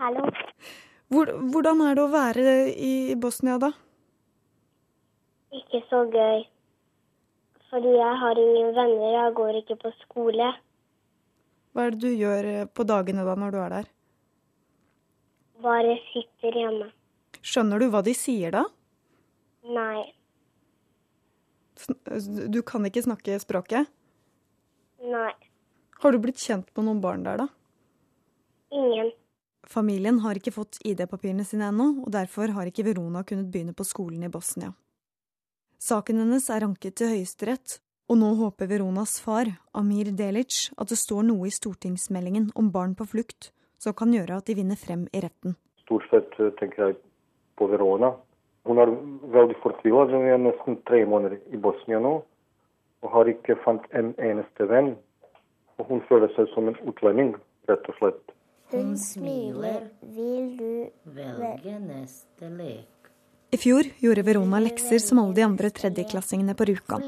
[0.00, 0.24] Hallo.
[1.10, 3.72] Hvor, hvordan er det å være i Bosnia, da?
[5.54, 6.44] Ikke så gøy.
[7.70, 10.48] Fordi jeg har ingen venner, jeg går ikke på skole.
[11.74, 13.90] Hva er det du gjør eh, på dagene da, når du er der?
[15.62, 16.88] Bare sitter hjemme.
[17.42, 18.64] Skjønner du hva de sier da?
[19.70, 20.08] Nei.
[22.50, 23.88] Du kan ikke snakke språket?
[25.04, 25.30] Nei.
[26.02, 27.48] Har du blitt kjent med noen barn der, da?
[28.70, 29.12] Ingen.
[29.66, 33.86] Familien har ikke fått ID-papirene sine ennå, og derfor har ikke Verona kunnet begynne på
[33.86, 34.72] skolen i Bosnia.
[35.80, 37.78] Saken hennes er anket til Høyesterett,
[38.10, 42.96] og nå håper Veronas far, Amir Delic, at det står noe i stortingsmeldingen om barn
[42.98, 45.54] på flukt som kan gjøre at de vinner frem i retten.
[45.84, 46.98] Stort sett eh, tenker jeg
[47.56, 48.12] på Verona.
[48.68, 48.92] Hun er
[49.32, 50.04] veldig fortvila.
[50.10, 52.20] Hun er nesten tre måneder i Bosnia nå
[53.00, 54.92] og har ikke fant en eneste venn.
[55.80, 57.32] Og hun føler seg som en utlending,
[57.70, 58.34] rett og slett.
[58.70, 59.88] Hun smiler.
[60.00, 62.86] Vil du velge neste lek?
[63.50, 67.02] I fjor gjorde Verona lekser som alle de andre tredjeklassingene på Rjukan.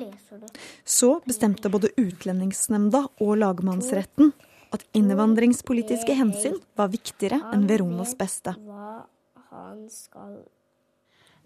[0.84, 4.32] Så bestemte både Utlendingsnemnda og lagmannsretten
[4.74, 8.56] at innvandringspolitiske hensyn var viktigere enn Veronas beste.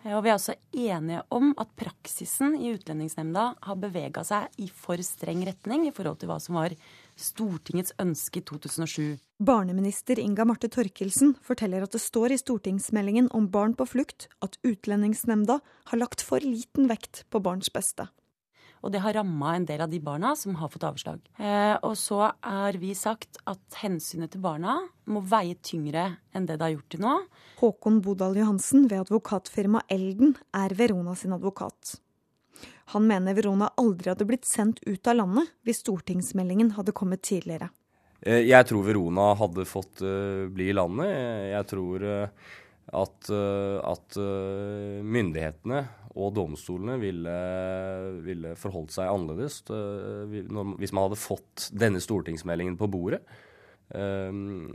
[0.07, 5.00] Og vi er også enige om at praksisen i Utlendingsnemnda har bevega seg i for
[5.05, 6.72] streng retning i forhold til hva som var
[7.16, 9.16] Stortingets ønske i 2007.
[9.40, 14.59] Barneminister Inga Marte Torkelsen forteller at det står i stortingsmeldingen om barn på flukt at
[14.66, 15.59] Utlendingsnemnda
[15.90, 18.09] har lagt for liten vekt på barns beste.
[18.85, 21.22] Og det har ramma en del av de barna som har fått avslag.
[21.40, 24.79] Eh, og så har vi sagt at hensynet til barna
[25.11, 27.14] må veie tyngre enn det det har gjort til nå.
[27.62, 31.96] Håkon Bodal Johansen ved advokatfirmaet Elden er Verona sin advokat.
[32.95, 37.71] Han mener Verona aldri hadde blitt sendt ut av landet hvis stortingsmeldingen hadde kommet tidligere.
[38.23, 41.11] Eh, jeg tror Verona hadde fått uh, bli i landet.
[41.53, 42.07] Jeg tror
[42.97, 43.29] at,
[43.83, 44.16] at
[45.03, 45.81] myndighetene
[46.14, 47.33] og domstolene ville,
[48.23, 53.25] ville forholdt seg annerledes hvis man hadde fått denne stortingsmeldingen på bordet.
[53.94, 54.72] Um,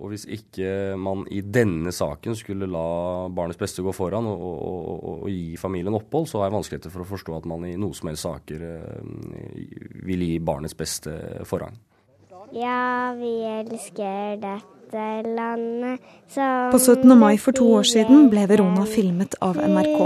[0.00, 4.86] og hvis ikke man i denne saken skulle la barnets beste gå foran og, og,
[4.94, 7.74] og, og gi familien opphold, så har jeg vanskeligheter for å forstå at man i
[7.76, 9.02] noen som helst saker uh,
[10.08, 11.12] vil gi barnets beste
[11.48, 11.76] forrang.
[12.54, 16.00] Ja, vi elsker dette landet
[16.30, 17.18] som På 17.
[17.18, 20.00] mai for to år siden ble Verona filmet av NRK.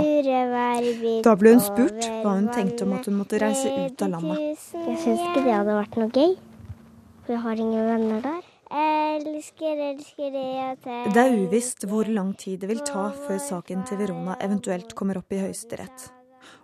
[1.27, 4.71] Da ble hun spurt hva hun tenkte om at hun måtte reise ut av landet.
[4.73, 6.39] Jeg syns ikke det hadde vært noe gøy,
[7.27, 8.48] for jeg har ingen venner der.
[8.69, 10.97] Elsker, elsker det og te.
[11.15, 15.21] Det er uvisst hvor lang tid det vil ta før saken til Verona eventuelt kommer
[15.21, 16.11] opp i Høyesterett.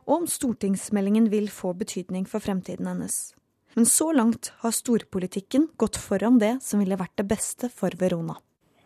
[0.05, 3.33] Og om stortingsmeldingen vil få betydning for fremtiden hennes.
[3.75, 8.37] Men så langt har storpolitikken gått foran det som ville vært det beste for Verona.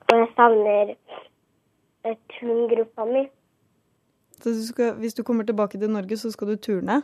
[0.08, 0.94] Og jeg savner
[2.38, 3.24] turngruppa mi.
[4.38, 7.00] Så du skal, hvis du kommer tilbake til Norge, så skal du turne?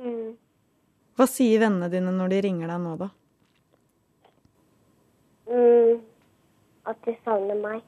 [0.00, 0.32] Mm.
[1.14, 3.10] Hva sier vennene dine når de ringer deg nå, da?
[5.48, 6.00] Mm.
[6.84, 7.82] At de savner meg.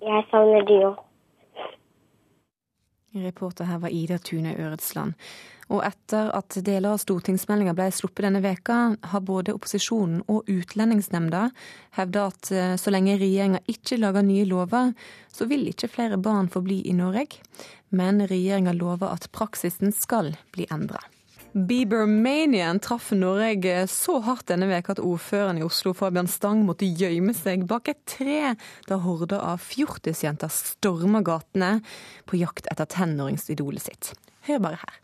[0.00, 1.06] Jeg savner de òg.
[3.10, 5.16] Reporter her var Ida Tune Øretsland.
[5.70, 8.78] Og etter at deler av stortingsmeldinga ble sluppet denne veka,
[9.12, 11.44] har både opposisjonen og Utlendingsnemnda
[11.98, 14.94] hevda at eh, så lenge regjeringa ikke lager nye lover,
[15.30, 17.42] så vil ikke flere barn få bli i Norge.
[17.94, 21.02] Men regjeringa lover at praksisen skal bli endra.
[21.52, 27.34] Biebermanian traff Norge så hardt denne veka at ordføreren i Oslo, Fabian Stang, måtte gjemme
[27.34, 28.54] seg bak et tre
[28.86, 31.80] da horder av fjortisjenter storma gatene
[32.30, 34.12] på jakt etter tenåringsidolet sitt.
[34.46, 35.00] Hør bare her.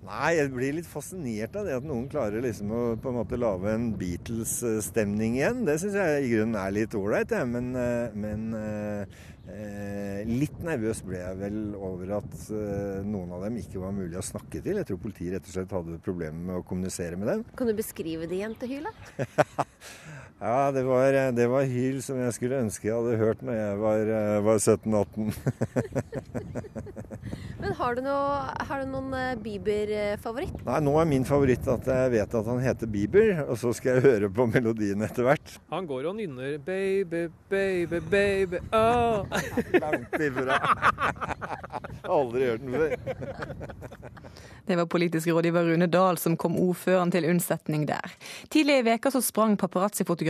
[0.00, 3.36] Nei, jeg blir litt fascinert av det at noen klarer liksom å på en måte
[3.40, 5.66] lage en Beatles-stemning igjen.
[5.68, 7.74] Det syns jeg i grunnen er litt ålreit, men,
[8.16, 8.46] men
[9.54, 14.18] eh, litt nervøs ble jeg vel over at eh, noen av dem ikke var mulig
[14.20, 14.80] å snakke til.
[14.80, 17.44] Jeg tror politiet rett og slett hadde problemer med å kommunisere med dem.
[17.58, 19.14] Kan du beskrive det jentehylet?
[20.40, 23.74] ja, det var, det var, hyl som jeg skulle ønske jeg hadde hørt når jeg
[23.82, 23.98] var,
[24.46, 25.34] var 17-18.
[27.60, 28.26] Men har du, noe,
[28.66, 30.56] har du noen eh, Bieber-favoritt?
[30.64, 33.90] Nei, nå er min favoritt at jeg vet at han heter Bieber, og så skal
[33.98, 35.48] jeg høre på melodien etter hvert.
[35.74, 37.22] Han går og nynner 'baby,
[37.52, 39.28] baby, baby', oh.
[39.76, 40.56] Langt ifra.
[42.08, 42.92] Aldri hørt den før.
[44.70, 48.12] Det var politisk rådgiver Rune Dahl som kom ordføreren til unnsetning der.
[48.54, 49.56] Tidligere i veka så sprang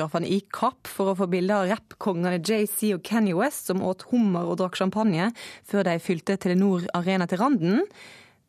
[0.01, 4.07] paparazzi-fotografene i kapp for å få bilder av rappkongene JC og Kenny West, som åt
[4.11, 5.33] hummer og drakk champagne
[5.69, 7.85] før de fylte Telenor Arena til randen.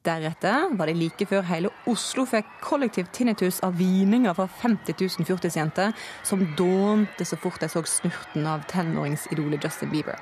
[0.04, 5.28] Deretter var det like før hele Oslo fikk kollektiv tinnitus av hvininger fra 50 000
[5.28, 10.18] fjortisjenter som dånte så fort de så snurten av tenåringsidolet Justin Bieber.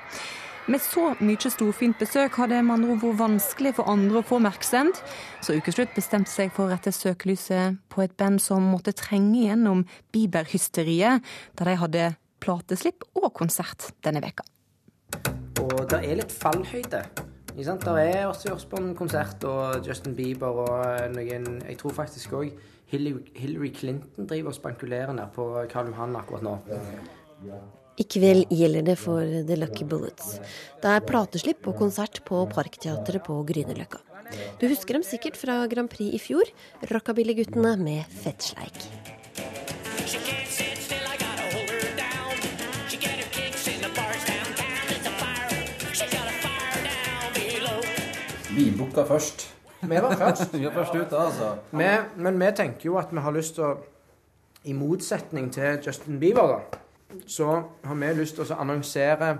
[0.68, 4.26] Med så mye storfint besøk har det med andre ord vært vanskelig for andre å
[4.26, 5.00] få oppmerksomhet,
[5.40, 9.86] så Ukeslutt bestemte seg for å rette søkelyset på et band som måtte trenge gjennom
[10.12, 11.24] Bieber-hysteriet,
[11.56, 12.04] da de hadde
[12.44, 14.44] plateslipp og konsert denne veka.
[15.64, 17.02] Og det er litt fallhøyde.
[17.50, 17.84] Ikke sant?
[17.84, 22.52] Der er også Osborne-konsert og Justin Bieber og noen Jeg tror faktisk òg
[22.90, 26.56] Hillary Clinton driver og spankulerer ned på Karl Johan akkurat nå.
[28.00, 30.38] I kveld gjelder det for The Lucky Bullets.
[30.80, 34.00] Det er plateslipp og konsert på Parkteatret på Grünerløkka.
[34.56, 36.48] Du husker dem sikkert fra Grand Prix i fjor,
[36.88, 38.80] Rockabillyguttene med Fettsleik.
[48.50, 49.50] Vi booka først.
[49.80, 50.54] Vi var først.
[50.56, 51.54] vi var først ute, altså.
[51.70, 53.74] Vi, men vi tenker jo at vi har lyst til å
[54.64, 56.80] I motsetning til Justin Bieber, da,
[57.26, 57.48] så
[57.84, 59.34] har vi lyst til å annonsere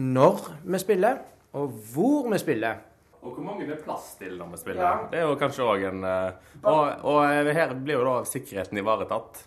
[0.00, 1.20] når vi spiller,
[1.56, 2.80] og hvor vi spiller.
[3.20, 4.82] Og hvor mange det er plass til når vi spiller.
[4.86, 5.08] Ja.
[5.12, 7.18] Det er jo kanskje òg en eh, og, og,
[7.52, 9.42] her blir jo da sikkerheten ivaretatt.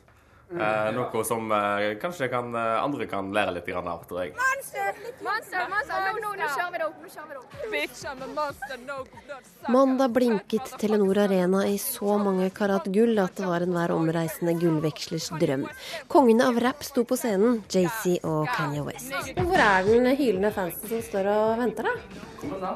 [0.53, 4.33] Eh, noe som eh, kanskje kan, eh, andre kan lære litt grann av, tror jeg.
[4.37, 4.99] Monster!
[5.25, 5.65] Monster!
[5.71, 6.03] Monster!
[6.05, 6.99] Nå, nå, nå kjører vi det opp!
[7.01, 7.55] Nå kjører vi det opp.
[7.73, 8.97] Bitch, I'm a monster, no,
[9.29, 9.39] no,
[9.73, 15.31] Mandag blinket Telenor Arena i så mange karat gull at det var enhver omreisende gullvekslers
[15.41, 15.65] drøm.
[16.11, 19.13] Kongene av rap sto på scenen, JC og Kanye West.
[19.39, 22.75] Hvor er den hylende fansen som står og venter, da?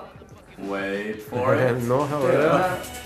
[0.66, 1.84] Wait for it.
[1.86, 3.06] Nå hører du det.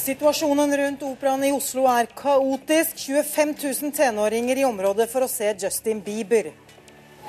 [0.00, 2.96] Situasjonen rundt operaen i Oslo er kaotisk.
[2.96, 3.50] 25
[3.82, 6.48] 000 tenåringer i området for å se Justin Bieber.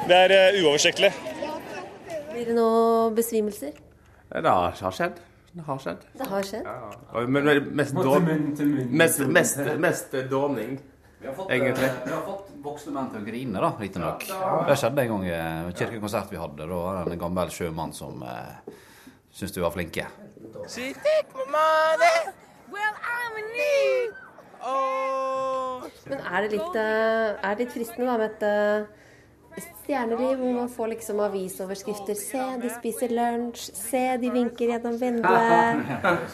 [0.07, 1.09] Det er uh, uoversiktlig.
[2.31, 3.75] Blir det noen besvimelser?
[4.31, 5.19] Det har skjedd.
[5.51, 6.05] Det har skjedd.
[6.15, 6.69] Det har skjedd?
[6.69, 7.25] Ja.
[7.27, 8.29] Men mest, dåm,
[8.87, 10.77] mest, mest, mest dåning,
[11.49, 11.89] egentlig.
[12.05, 14.23] Vi har fått voksne menn til å grine, da, riktignok.
[14.69, 16.63] Det skjedde en gang i en kirkekonsert vi hadde.
[16.63, 18.79] Da var det en gammel sjømann som eh,
[19.27, 20.07] syntes vi var flinke.
[22.71, 24.13] Well, I'm a need.
[24.61, 25.83] Oh.
[26.09, 30.55] Men er det litt, eh, er det litt fristende da med et eh, stjerneliv hvor
[30.55, 33.67] man får liksom avisoverskrifter Se, de spiser lunsj.
[33.75, 35.85] Se, de vinker gjennom vinduet.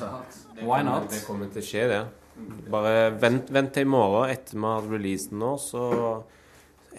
[0.67, 1.09] Why not?
[1.11, 2.01] Det kommer til å skje, det.
[2.69, 5.87] Bare vent, vent til i morgen etter vi har releasen nå, så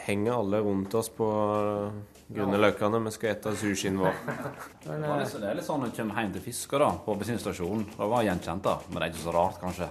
[0.02, 1.28] henger alle rundt oss på
[2.28, 3.00] Grünerløkkane.
[3.06, 4.16] Vi skal ete sushien vår.
[4.84, 7.14] Det er litt, det er litt sånn når du kommer hjem til fisker da, på
[7.20, 7.82] bensinstasjonen.
[7.92, 8.74] Det var gjenkjent, da.
[8.88, 9.88] Men det er ikke så rart, kanskje.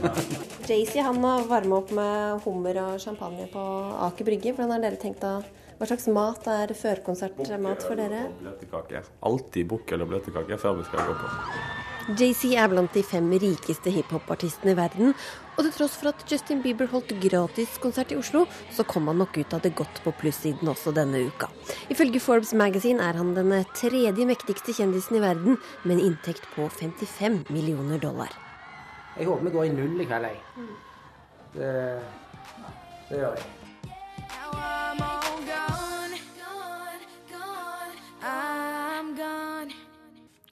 [0.70, 3.64] Jaycee han har varma opp med hummer og champagne på
[4.08, 4.54] Aker Brygge.
[4.56, 5.36] Hvordan har dere tenkt å
[5.74, 8.28] Hva slags mat er førkonsertmat for dere?
[9.26, 11.83] Alltid bukk eller bløtkake før vi skal gå på.
[12.04, 15.14] Jay-Z er blant de fem rikeste hiphopartistene i verden,
[15.54, 18.42] og til tross for at Justin Bieber holdt gratiskonsert i Oslo,
[18.76, 21.48] så kom han nok ut av det godt på plussiden også denne uka.
[21.88, 26.68] Ifølge Forbes Magazine er han den tredje mektigste kjendisen i verden, med en inntekt på
[26.68, 28.36] 55 millioner dollar.
[29.16, 30.38] Jeg håper vi går i null i kveld, jeg.
[31.56, 31.74] Det,
[33.08, 33.52] det gjør jeg.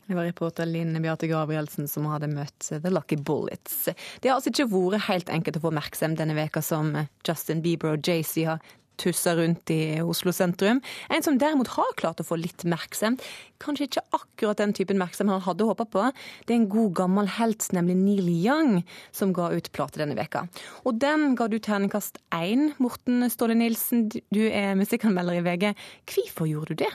[0.07, 3.85] Det var reporter Linn Beate Gabrielsen som hadde møtt The Lucky Bullets.
[4.21, 6.95] Det har altså ikke vært helt enkelt å få oppmerksomhet denne veka som
[7.27, 8.63] Justin Bieber og Jay-Z har
[9.01, 10.81] tussa rundt i Oslo sentrum.
[11.11, 13.23] En som derimot har klart å få litt oppmerksomhet,
[13.63, 16.09] kanskje ikke akkurat den typen oppmerksomhet han hadde håpa på,
[16.47, 18.75] det er en god gammel helt, nemlig Neil Young,
[19.15, 20.45] som ga ut plate denne veka.
[20.85, 25.73] Og den ga du terningkast én, Morten Ståle Nilsen, du er musikkanmelder i VG.
[26.11, 26.93] Hvorfor gjorde du det?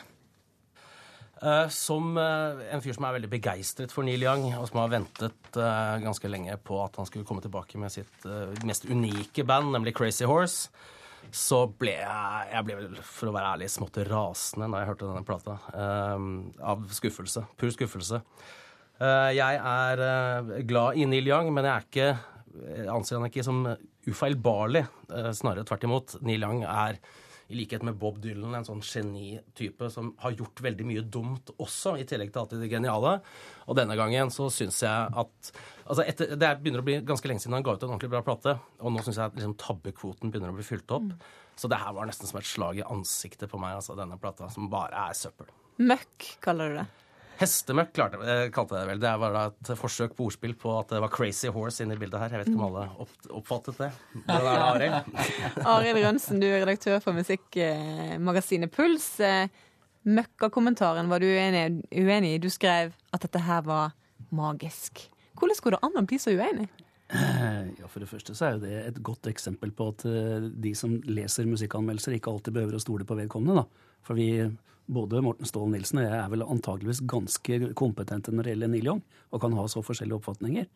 [1.37, 4.93] Uh, som uh, en fyr som er veldig begeistret for Neil Young, og som har
[4.95, 8.25] ventet uh, ganske lenge på at han skulle komme tilbake med sitt
[8.65, 10.71] mest unike band, nemlig Crazy Horse,
[11.29, 15.09] så ble jeg, jeg ble vel, for å være ærlig, smått rasende da jeg hørte
[15.09, 15.57] denne plata.
[16.71, 17.43] av skuffelse.
[17.59, 18.21] Pur skuffelse.
[19.35, 23.65] jeg er glad i Neil Young, men jeg er ikke, anser han ikke som
[24.07, 24.85] ufeilbarlig.
[25.35, 26.15] snarere tvert imot.
[26.23, 27.01] Neil Young er
[27.47, 31.95] i likhet med Bob Dylan, en sånn genitype som har gjort veldig mye dumt også,
[31.99, 33.13] i tillegg til alltid det geniale.
[33.67, 35.51] Og denne gangen så syns jeg at
[35.85, 38.23] altså etter, Det begynner å bli ganske lenge siden han ga ut en ordentlig bra
[38.27, 41.07] plate, og nå syns jeg at liksom, tabbekvoten begynner å bli fylt opp.
[41.07, 41.27] Mm.
[41.57, 44.51] Så det her var nesten som et slag i ansiktet på meg, altså denne plata,
[44.53, 45.49] som bare er søppel.
[45.81, 46.87] Møkk, kaller du det?
[47.37, 49.01] Hestemøkk klarte, eh, kalte jeg det vel.
[49.03, 52.01] Det var da et forsøk på ordspill på at det var Crazy Horse inne i
[52.01, 52.33] bildet her.
[52.33, 53.91] Jeg vet ikke om alle opp, oppfattet det.
[54.23, 55.21] Det er Arild.
[55.75, 59.11] Arild Rønsen, du er redaktør for musikkmagasinet Puls.
[59.21, 59.47] Eh,
[60.07, 62.39] Møkkakommentaren var du uenig, uenig i.
[62.39, 63.91] Du skrev at dette her var
[64.31, 65.03] magisk.
[65.37, 66.69] Hvordan går det an å bli så uenig?
[67.11, 70.73] Ja, For det første så er jo det et godt eksempel på at eh, de
[70.75, 73.61] som leser musikkanmeldelser, ikke alltid behøver å stole på vedkommende.
[73.63, 73.91] da.
[74.07, 74.29] For vi,
[74.87, 78.91] både Morten Ståhl Nilsen og jeg er vel antageligvis ganske kompetente når det gjelder Neil
[78.91, 80.67] Young, og kan ha så forskjellige oppfatninger.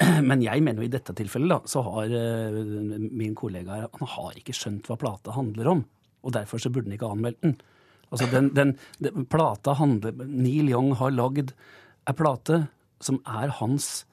[0.30, 2.60] Men jeg mener jo i dette tilfellet da, så har eh,
[3.10, 5.84] min kollega han har ikke skjønt hva plata handler om.
[6.24, 7.56] Og derfor så burde han ikke anmeldt den.
[8.10, 11.52] Altså den, den, den plata handler Neil Young har lagd
[12.08, 12.64] ei plate
[13.00, 14.04] som er hans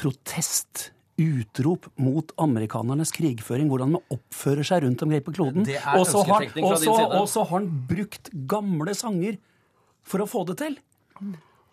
[0.00, 0.90] protest,
[1.20, 5.68] utrop mot amerikanernes krigføring, hvordan man oppfører seg rundt omkring på kloden.
[5.94, 9.38] Og så har, har han brukt gamle sanger
[10.06, 10.80] for å få det til.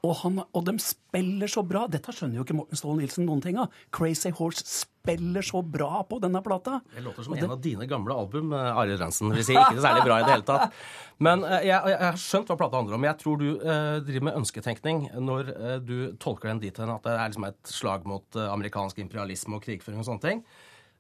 [0.06, 1.86] Og, han, og de spiller så bra.
[1.90, 3.74] Dette skjønner jo ikke Morten Ståhl Nilsen noen ting av.
[3.96, 6.82] Crazy Horse spiller så bra på denne plata.
[6.94, 9.34] Det låter som Og en av dine gamle album, eh, Arild Ransen.
[9.34, 10.78] Vil si ikke det særlig bra i det hele tatt.
[11.24, 13.10] Men eh, jeg, jeg har skjønt hva plata handler om.
[13.10, 17.08] Jeg tror du eh, driver med ønsketenkning når eh, du tolker den dit hen at
[17.08, 20.46] det er liksom et slag mot eh, amerikansk imperialisme og krigføring og sånne ting.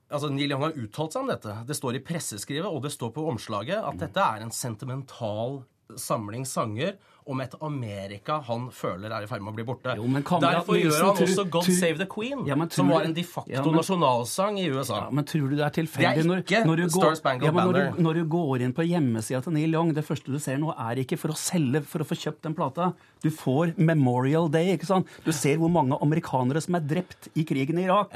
[0.07, 1.53] Altså, Neil Young har uttalt seg om dette.
[1.67, 5.61] Det står i presseskrivet, og det står på omslaget, at dette er en sentimental
[5.99, 6.95] samling sanger
[7.27, 9.95] om et Amerika han føler er i ferd med å bli borte.
[9.95, 13.01] kamerat Derfor gjør han tror- også God tror- Save the Queen, Ja, men som var
[13.03, 14.95] en de facto Ja, men- nasjonalsang i USA.
[15.05, 17.15] Ja, men tror du det er tilfeldig Det er når, ikke når, du Star går,
[17.17, 20.05] Spangled ja, men når, du, når du går inn på hjemmesida til Neil Young, det
[20.05, 22.93] første du ser nå, er ikke for å selge, for å få kjøpt den plata.
[23.21, 25.07] Du får Memorial Day, ikke sant?
[25.25, 28.11] Du ser hvor mange amerikanere som er drept i krigen i Irak.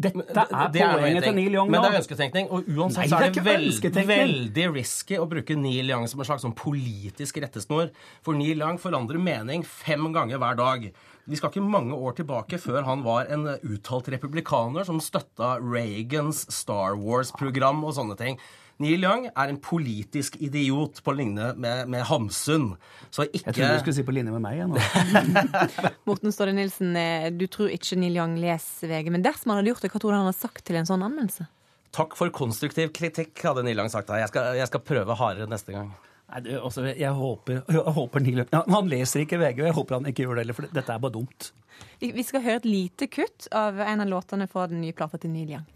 [0.00, 1.34] Dette er Det er jo poenget til.
[1.34, 2.46] Neil Young Men det er ønsketenkning.
[2.50, 5.90] Og uansett Nei, så det er er det, ikke veld, veldig risky å bruke Neil
[5.90, 7.90] Young som en slags sånn politisk rettesnor.
[8.22, 10.88] For Neil Young forandrer mening fem ganger hver dag.
[11.30, 16.42] Vi skal ikke mange år tilbake før han var en uttalt republikaner som støtta Reagans
[16.50, 18.40] Star Wars-program og sånne ting.
[18.80, 22.72] Neil Young er en politisk idiot på linje med, med Hamsun.
[23.12, 24.56] Så ikke Jeg trodde du skulle si på linje med meg.
[24.56, 25.50] igjen.
[26.08, 29.74] Morten Ståle Nilsen, eh, du tror ikke Neil Young leser VG, men dersom han hadde
[29.74, 31.46] gjort det, hva tror du han hadde sagt til en sånn anmeldelse?
[31.92, 34.08] Takk for konstruktiv kritikk, hadde Neil Young sagt.
[34.08, 34.16] da.
[34.22, 35.92] Jeg skal, jeg skal prøve hardere neste gang.
[36.30, 39.76] Nei, det, altså, jeg håper, jeg håper Neil ja, Han leser ikke VG, og jeg
[39.80, 41.50] håper han ikke gjør det heller, for dette er bare dumt.
[41.98, 45.18] Vi, vi skal høre et lite kutt av en av låtene fra den nye plata
[45.18, 45.66] til Neil Young.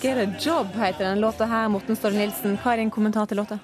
[0.00, 1.68] Get a job heter den låta her.
[1.68, 3.58] Morten Ståle Nilsen, hva er din kommentar til låta?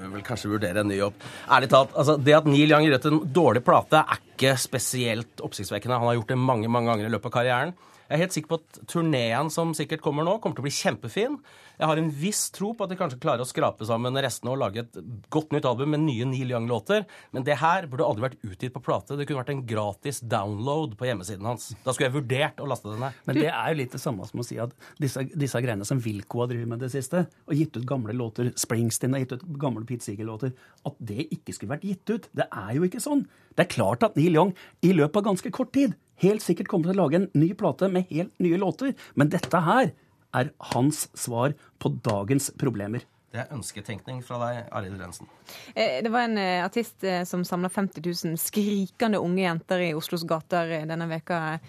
[0.00, 1.16] bør vel kanskje vurdere en ny jobb.
[1.50, 5.98] Ærlig talt, altså, Det at Neil Young gjør en dårlig plate, er ikke spesielt oppsiktsvekkende.
[5.98, 7.74] Han har gjort det mange mange ganger i løpet av karrieren.
[8.10, 10.74] Jeg er helt sikker på at turneen som sikkert kommer nå, kommer til å bli
[10.74, 11.36] kjempefin.
[11.78, 14.58] Jeg har en viss tro på at de kanskje klarer å skrape sammen restene og
[14.58, 14.98] lage et
[15.30, 17.06] godt nytt album med nye Neil Young-låter.
[17.30, 19.14] Men det her burde aldri vært utgitt på plate.
[19.14, 21.68] Det kunne vært en gratis download på hjemmesiden hans.
[21.84, 23.22] Da skulle jeg vurdert å laste den ned.
[23.30, 26.02] Men det er jo litt det samme som å si at disse, disse greiene som
[26.02, 29.46] Wilco har drevet med det siste, og gitt ut gamle låter, Springsteen har gitt ut
[29.62, 30.50] gamle Pete Seeger-låter,
[30.82, 32.26] at det ikke skulle vært gitt ut.
[32.34, 33.28] Det er jo ikke sånn.
[33.54, 36.90] Det er klart at Neil Young i løpet av ganske kort tid helt sikkert kommer
[36.90, 39.92] til å lage en ny plate med helt nye låter, men dette her
[40.36, 43.02] er hans svar på dagens problemer.
[43.30, 45.28] Det er ønsketenkning fra deg, Arild Rensen.
[45.74, 49.92] Eh, Det var en eh, artist eh, som samla 50 000 skrikende unge jenter i
[49.94, 51.60] Oslos gater denne veka.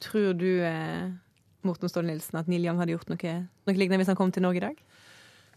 [0.00, 0.48] Tror du,
[1.62, 3.34] Morten Ståle Nilsen, at Neil Young hadde gjort noe,
[3.68, 4.80] noe lignende hvis han kom til Norge i dag?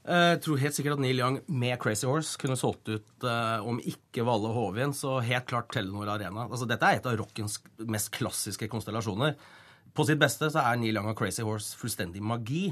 [0.06, 3.80] Jeg tror helt sikkert at Neil Young med Crazy Horse kunne solgt ut, eh, om
[3.82, 6.46] ikke Valle og Hovin, så helt klart Telenor Arena.
[6.46, 7.58] Altså, dette er et av rockens
[7.90, 9.34] mest klassiske konstellasjoner.
[9.96, 12.68] På sitt beste så er Neil Young og Crazy Horse fullstendig magi.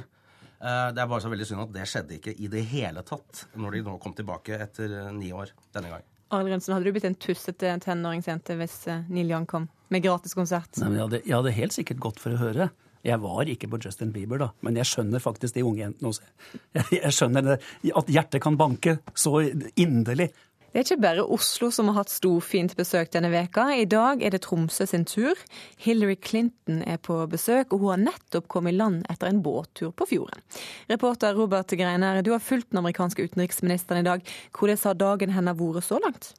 [0.63, 3.45] Eh, det er bare så veldig synd at det skjedde ikke i det hele tatt
[3.59, 6.05] når de nå kom tilbake etter eh, ni år denne gang.
[6.33, 10.37] Arild Rønsen, hadde du blitt en tussete tenåringsjente hvis eh, Neil Young kom med gratis
[10.37, 10.71] konsert?
[10.79, 12.69] Nei, men jeg, hadde, jeg hadde helt sikkert gått for å høre.
[13.03, 16.23] Jeg var ikke på Justin Bieber, da, men jeg skjønner faktisk de unge jentene også.
[16.95, 17.57] Jeg, skjønner det,
[17.91, 19.41] at hjertet kan banke så
[19.75, 20.29] inderlig.
[20.73, 23.67] Det er ikke bare Oslo som har hatt storfint besøk denne veka.
[23.77, 25.37] I dag er det Tromsø sin tur.
[25.83, 29.91] Hillary Clinton er på besøk, og hun har nettopp kommet i land etter en båttur
[29.93, 30.41] på fjorden.
[30.89, 34.33] Reporter Robert Greiner, du har fulgt den amerikanske utenriksministeren i dag.
[34.57, 36.31] Hvordan har dagen hennes vært så langt?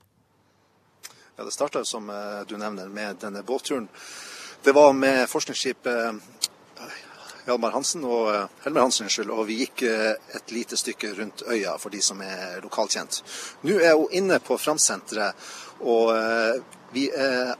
[1.36, 3.86] Ja, Det starta som eh, du nevner med denne båtturen.
[4.64, 6.50] Det var med forskningsskipet
[7.44, 11.44] Hjalmar Hansen og eh, Helmer Hansen, unnskyld, og vi gikk eh, et lite stykke rundt
[11.50, 13.20] øya for de som er lokalkjent.
[13.68, 15.46] Nå er hun inne på Framsenteret,
[15.84, 16.58] og eh,
[16.94, 17.54] vi er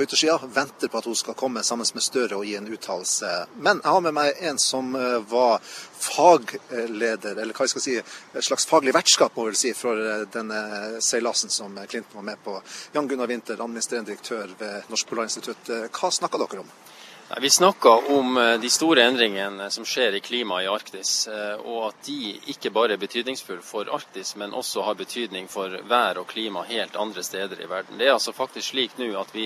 [0.00, 3.30] på yttersida venter på at hun skal komme sammen med Støre og gi en uttalelse.
[3.60, 5.58] Men jeg har med meg en som eh, var
[6.00, 10.22] fagleder, eller hva jeg skal si, et slags faglig vertskap må vel si, for eh,
[10.32, 12.56] denne seilasen som Clinton var med på.
[12.94, 15.68] Jan Gunnar Winther, administrerende direktør ved Norsk Polarinstitutt.
[15.68, 16.72] Eh, Hva snakka dere om?
[17.38, 21.84] Vi snakker om eh, de store endringene som skjer i klimaet i Arktis, eh, og
[21.86, 26.26] at de ikke bare er betydningsfulle for Arktis, men også har betydning for vær og
[26.26, 28.00] klima helt andre steder i verden.
[28.00, 29.44] Det er altså faktisk slik nå at vi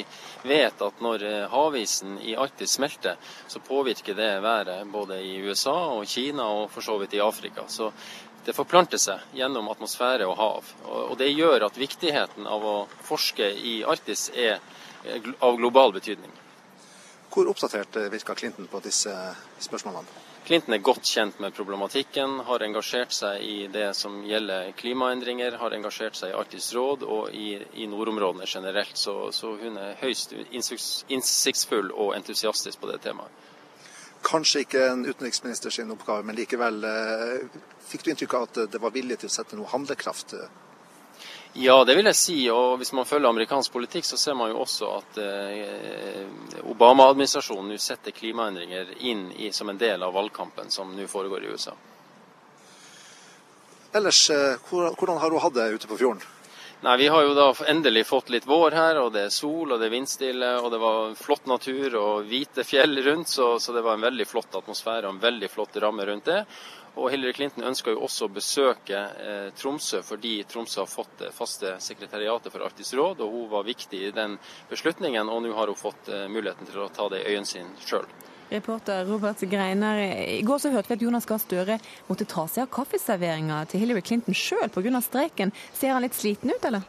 [0.48, 3.18] vet at når eh, havisen i Arktis smelter,
[3.52, 7.66] så påvirker det været både i USA og Kina og for så vidt i Afrika.
[7.68, 7.90] Så
[8.46, 10.72] det forplanter seg gjennom atmosfære og hav.
[11.10, 12.74] Og det gjør at viktigheten av å
[13.04, 14.56] forske i Arktis er
[15.44, 16.32] av global betydning.
[17.34, 19.10] Hvor oppdatert eh, virker Clinton på disse
[19.58, 20.22] spørsmålene?
[20.44, 25.74] Clinton er godt kjent med problematikken, har engasjert seg i det som gjelder klimaendringer, har
[25.74, 28.94] engasjert seg i Arktisk råd og i, i nordområdene generelt.
[29.00, 33.50] Så, så hun er høyst innsiktsfull og entusiastisk på det temaet.
[34.24, 37.56] Kanskje ikke en utenriksminister sin oppgave, men likevel eh,
[37.88, 40.36] fikk du inntrykk av at det var vilje til å sette noe handlekraft?
[41.56, 42.36] Ja, det vil jeg si.
[42.50, 46.24] Og hvis man følger amerikansk politikk, så ser man jo også at eh,
[46.66, 51.52] Obama-administrasjonen nå setter klimaendringer inn i, som en del av valgkampen som nå foregår i
[51.54, 51.76] USA.
[53.94, 56.26] Ellers, eh, hvordan har hun hatt det ute på fjorden?
[56.84, 59.78] Nei, Vi har jo da endelig fått litt vår her, og det er sol og
[59.78, 63.84] det er vindstille, og det var flott natur og hvite fjell rundt, så, så det
[63.86, 66.42] var en veldig flott atmosfære og en veldig flott ramme rundt det.
[66.94, 71.32] Og Hillary Clinton ønsker jo også å besøke eh, Tromsø, fordi Tromsø har fått det
[71.34, 74.36] faste sekretariatet for Arktisk råd, og hun var viktig i den
[74.70, 77.74] beslutningen, og nå har hun fått eh, muligheten til å ta det i øynene sine
[77.82, 78.06] sjøl.
[78.52, 79.98] Reporter Robert Greiner,
[80.38, 83.82] i går så hørte vi at Jonas Gahr Støre måtte ta seg av kaffeserveringa til
[83.82, 85.00] Hillary Clinton sjøl pga.
[85.02, 85.54] streiken.
[85.74, 86.84] Ser han litt sliten ut, eller?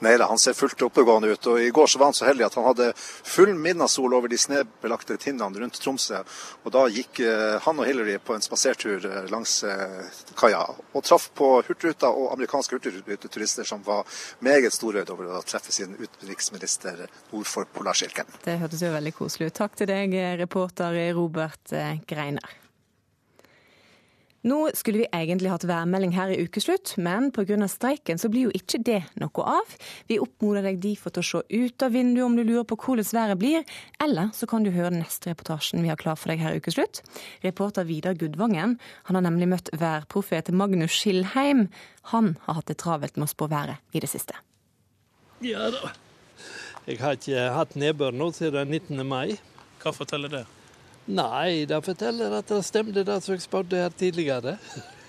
[0.00, 1.46] Nei da, han ser fullt oppegående ut.
[1.50, 4.38] Og I går så var han så heldig at han hadde full midnattssol over de
[4.40, 6.22] snøbelagte tinnene rundt Tromsø.
[6.64, 10.00] Og Da gikk eh, han og Hillary på en spasertur eh, langs eh,
[10.38, 14.08] kaia og traff på hurtigruta og amerikanske hurtigruteturister som var
[14.44, 18.42] meget storøyde over å treffe sin utenriksminister nord for Polarsirkelen.
[18.44, 19.58] Det hørtes jo veldig koselig ut.
[19.62, 21.74] Takk til deg, reporter Robert
[22.08, 22.63] Greiner.
[24.44, 27.56] Nå skulle vi egentlig hatt værmelding her i ukeslutt, men pga.
[27.68, 29.76] streiken så blir jo ikke det noe av.
[30.06, 33.08] Vi oppmoder deg derfor til å se ut av vinduet om du lurer på hvordan
[33.16, 33.64] været blir,
[34.04, 36.60] eller så kan du høre den neste reportasjen vi har klar for deg her i
[36.60, 37.00] ukeslutt.
[37.44, 38.76] Reporter Vidar Gudvangen
[39.08, 41.70] han har nemlig møtt værprofet Magnus Skilheim.
[42.12, 44.36] Han har hatt det travelt med å spå været i det siste.
[45.40, 45.94] Ja da.
[46.84, 49.00] Jeg har ikke hatt nedbør nå siden 19.
[49.08, 49.38] mai.
[49.80, 50.44] Hva forteller det?
[51.06, 54.56] Nei, det forteller at det stemte det som jeg spådde her tidligere.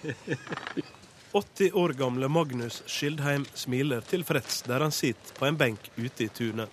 [1.36, 6.30] 80 år gamle Magnus Skildheim smiler tilfreds der han sitter på en benk ute i
[6.32, 6.72] tunet.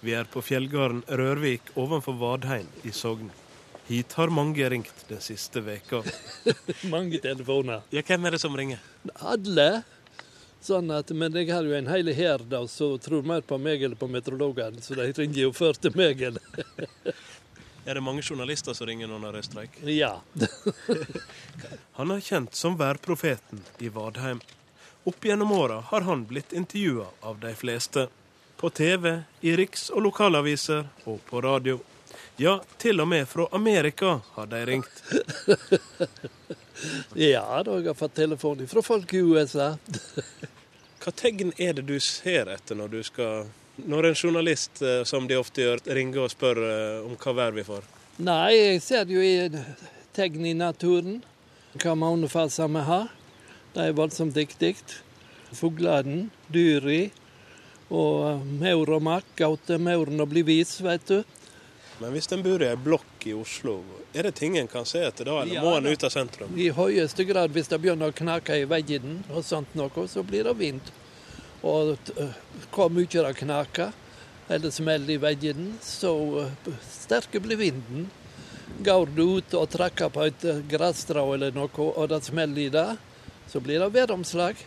[0.00, 3.28] Vi er på fjellgården Rørvik ovenfor Vadheim i Sogn.
[3.90, 6.00] Hit har mange ringt den siste veka.
[6.94, 7.82] Mange telefoner.
[7.90, 8.78] Ja, hvem er det som ringer?
[9.18, 9.82] Alle.
[10.62, 13.98] Sånn at, men jeg har jo en hel hær som tror mer på meg eller
[13.98, 16.22] på meteorologene, så de ringer jo før til meg.
[16.22, 16.64] Eller.
[17.84, 19.76] Er det mange journalister som ringer når det er streik?
[19.88, 20.12] Ja.
[21.98, 24.40] Han er kjent som værprofeten i Vadheim.
[25.04, 28.08] Opp gjennom åra har han blitt intervjua av de fleste.
[28.56, 31.78] På TV, i riks- og lokalaviser og på radio.
[32.36, 35.02] Ja, til og med fra Amerika har de ringt.
[37.14, 39.72] ja da, jeg har fått telefon fra folk i USA.
[41.00, 43.48] Hva tegn er det du ser etter når du skal
[43.86, 47.56] Når en journalist, eh, som de ofte gjør, ringer og spør eh, om hva vær
[47.56, 47.86] vi får?
[48.20, 49.48] Nei, jeg ser jo i
[50.16, 51.20] tegn i naturen.
[51.80, 53.08] Hva månefaser vi har.
[53.74, 54.74] Det er voldsomt viktig.
[55.54, 57.02] Fuglene, dyra
[57.90, 59.30] og maur og makk.
[59.38, 61.20] Gaute mauren og blir vis, vet du.
[62.00, 63.82] Men hvis en bor i ei blokk i Oslo,
[64.16, 66.54] er det ting en kan se etter da, eller Ja, må en ut av sentrum?
[66.56, 70.48] I høyeste grad, hvis det begynner å knake i veggen og sånt noe, så blir
[70.48, 70.88] det vind.
[71.66, 72.38] Og eh,
[72.72, 73.92] hvor mye det knaker
[74.50, 76.12] eller smeller i veggen, så
[76.44, 78.08] eh, sterk blir vinden.
[78.84, 82.72] Går du ut og trakker på et eh, grasstrå eller noe, og det smeller i
[82.72, 82.88] det,
[83.50, 84.58] så blir det væromslag.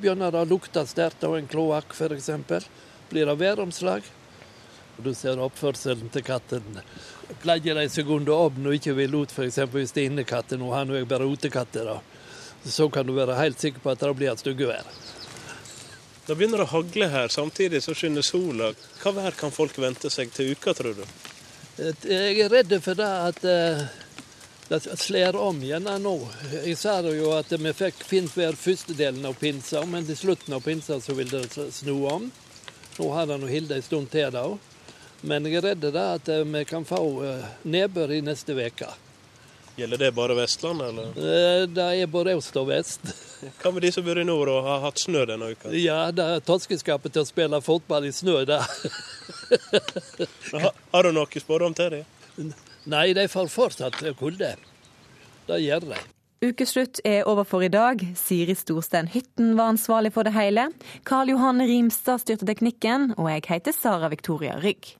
[0.00, 2.30] Begynner det å lukte sterkt av en kloakk f.eks.,
[3.10, 4.04] blir det væromslag.
[4.96, 6.80] Du ser oppførselen til katten.
[7.42, 9.58] Pleier de seg under ovnen og ikke vil ut, f.eks.
[9.72, 10.58] hvis det er innekatter.
[10.60, 11.98] Nå har jeg bare utekatter, da.
[12.64, 14.86] Så kan du være helt sikker på at det blir et styggevær.
[16.26, 18.70] Da begynner det å hagle her, samtidig så skinner sola.
[19.02, 21.04] Hva vær kan folk vente seg til uka, tror du?
[21.76, 23.82] Jeg er redd for det at eh,
[24.70, 26.14] det slår om igjen nå.
[26.54, 30.56] Jeg sa jo at vi fikk fint vær første delen av pinsa, men til slutten
[30.56, 31.44] av pinsa så vil det
[31.76, 32.30] snu om.
[32.96, 34.46] Nå har det Hilde en stund til, da.
[35.28, 38.94] Men jeg er redd for at eh, vi kan få eh, nedbør i neste uke.
[39.76, 41.06] Gjelder det bare Vestlandet, eller?
[41.18, 43.00] Eh, Det er både øst og vest.
[43.60, 45.72] Hva med de som bor i nord og har hatt snø denne uka?
[45.74, 48.60] Ja, det er torskeskapet til å spille fotball i snø, det.
[50.92, 52.54] Har, du noe spådom til dem?
[52.86, 54.54] Nei, de får fortsatt kulde.
[55.48, 56.02] Det gjør de.
[56.44, 58.02] Ukeslutt er over for i dag.
[58.20, 60.68] Siri Storstein Hytten var ansvarlig for det hele.
[61.08, 64.92] Karl Johan Rimstad styrte teknikken, og jeg heter Sara Victoria Rygg.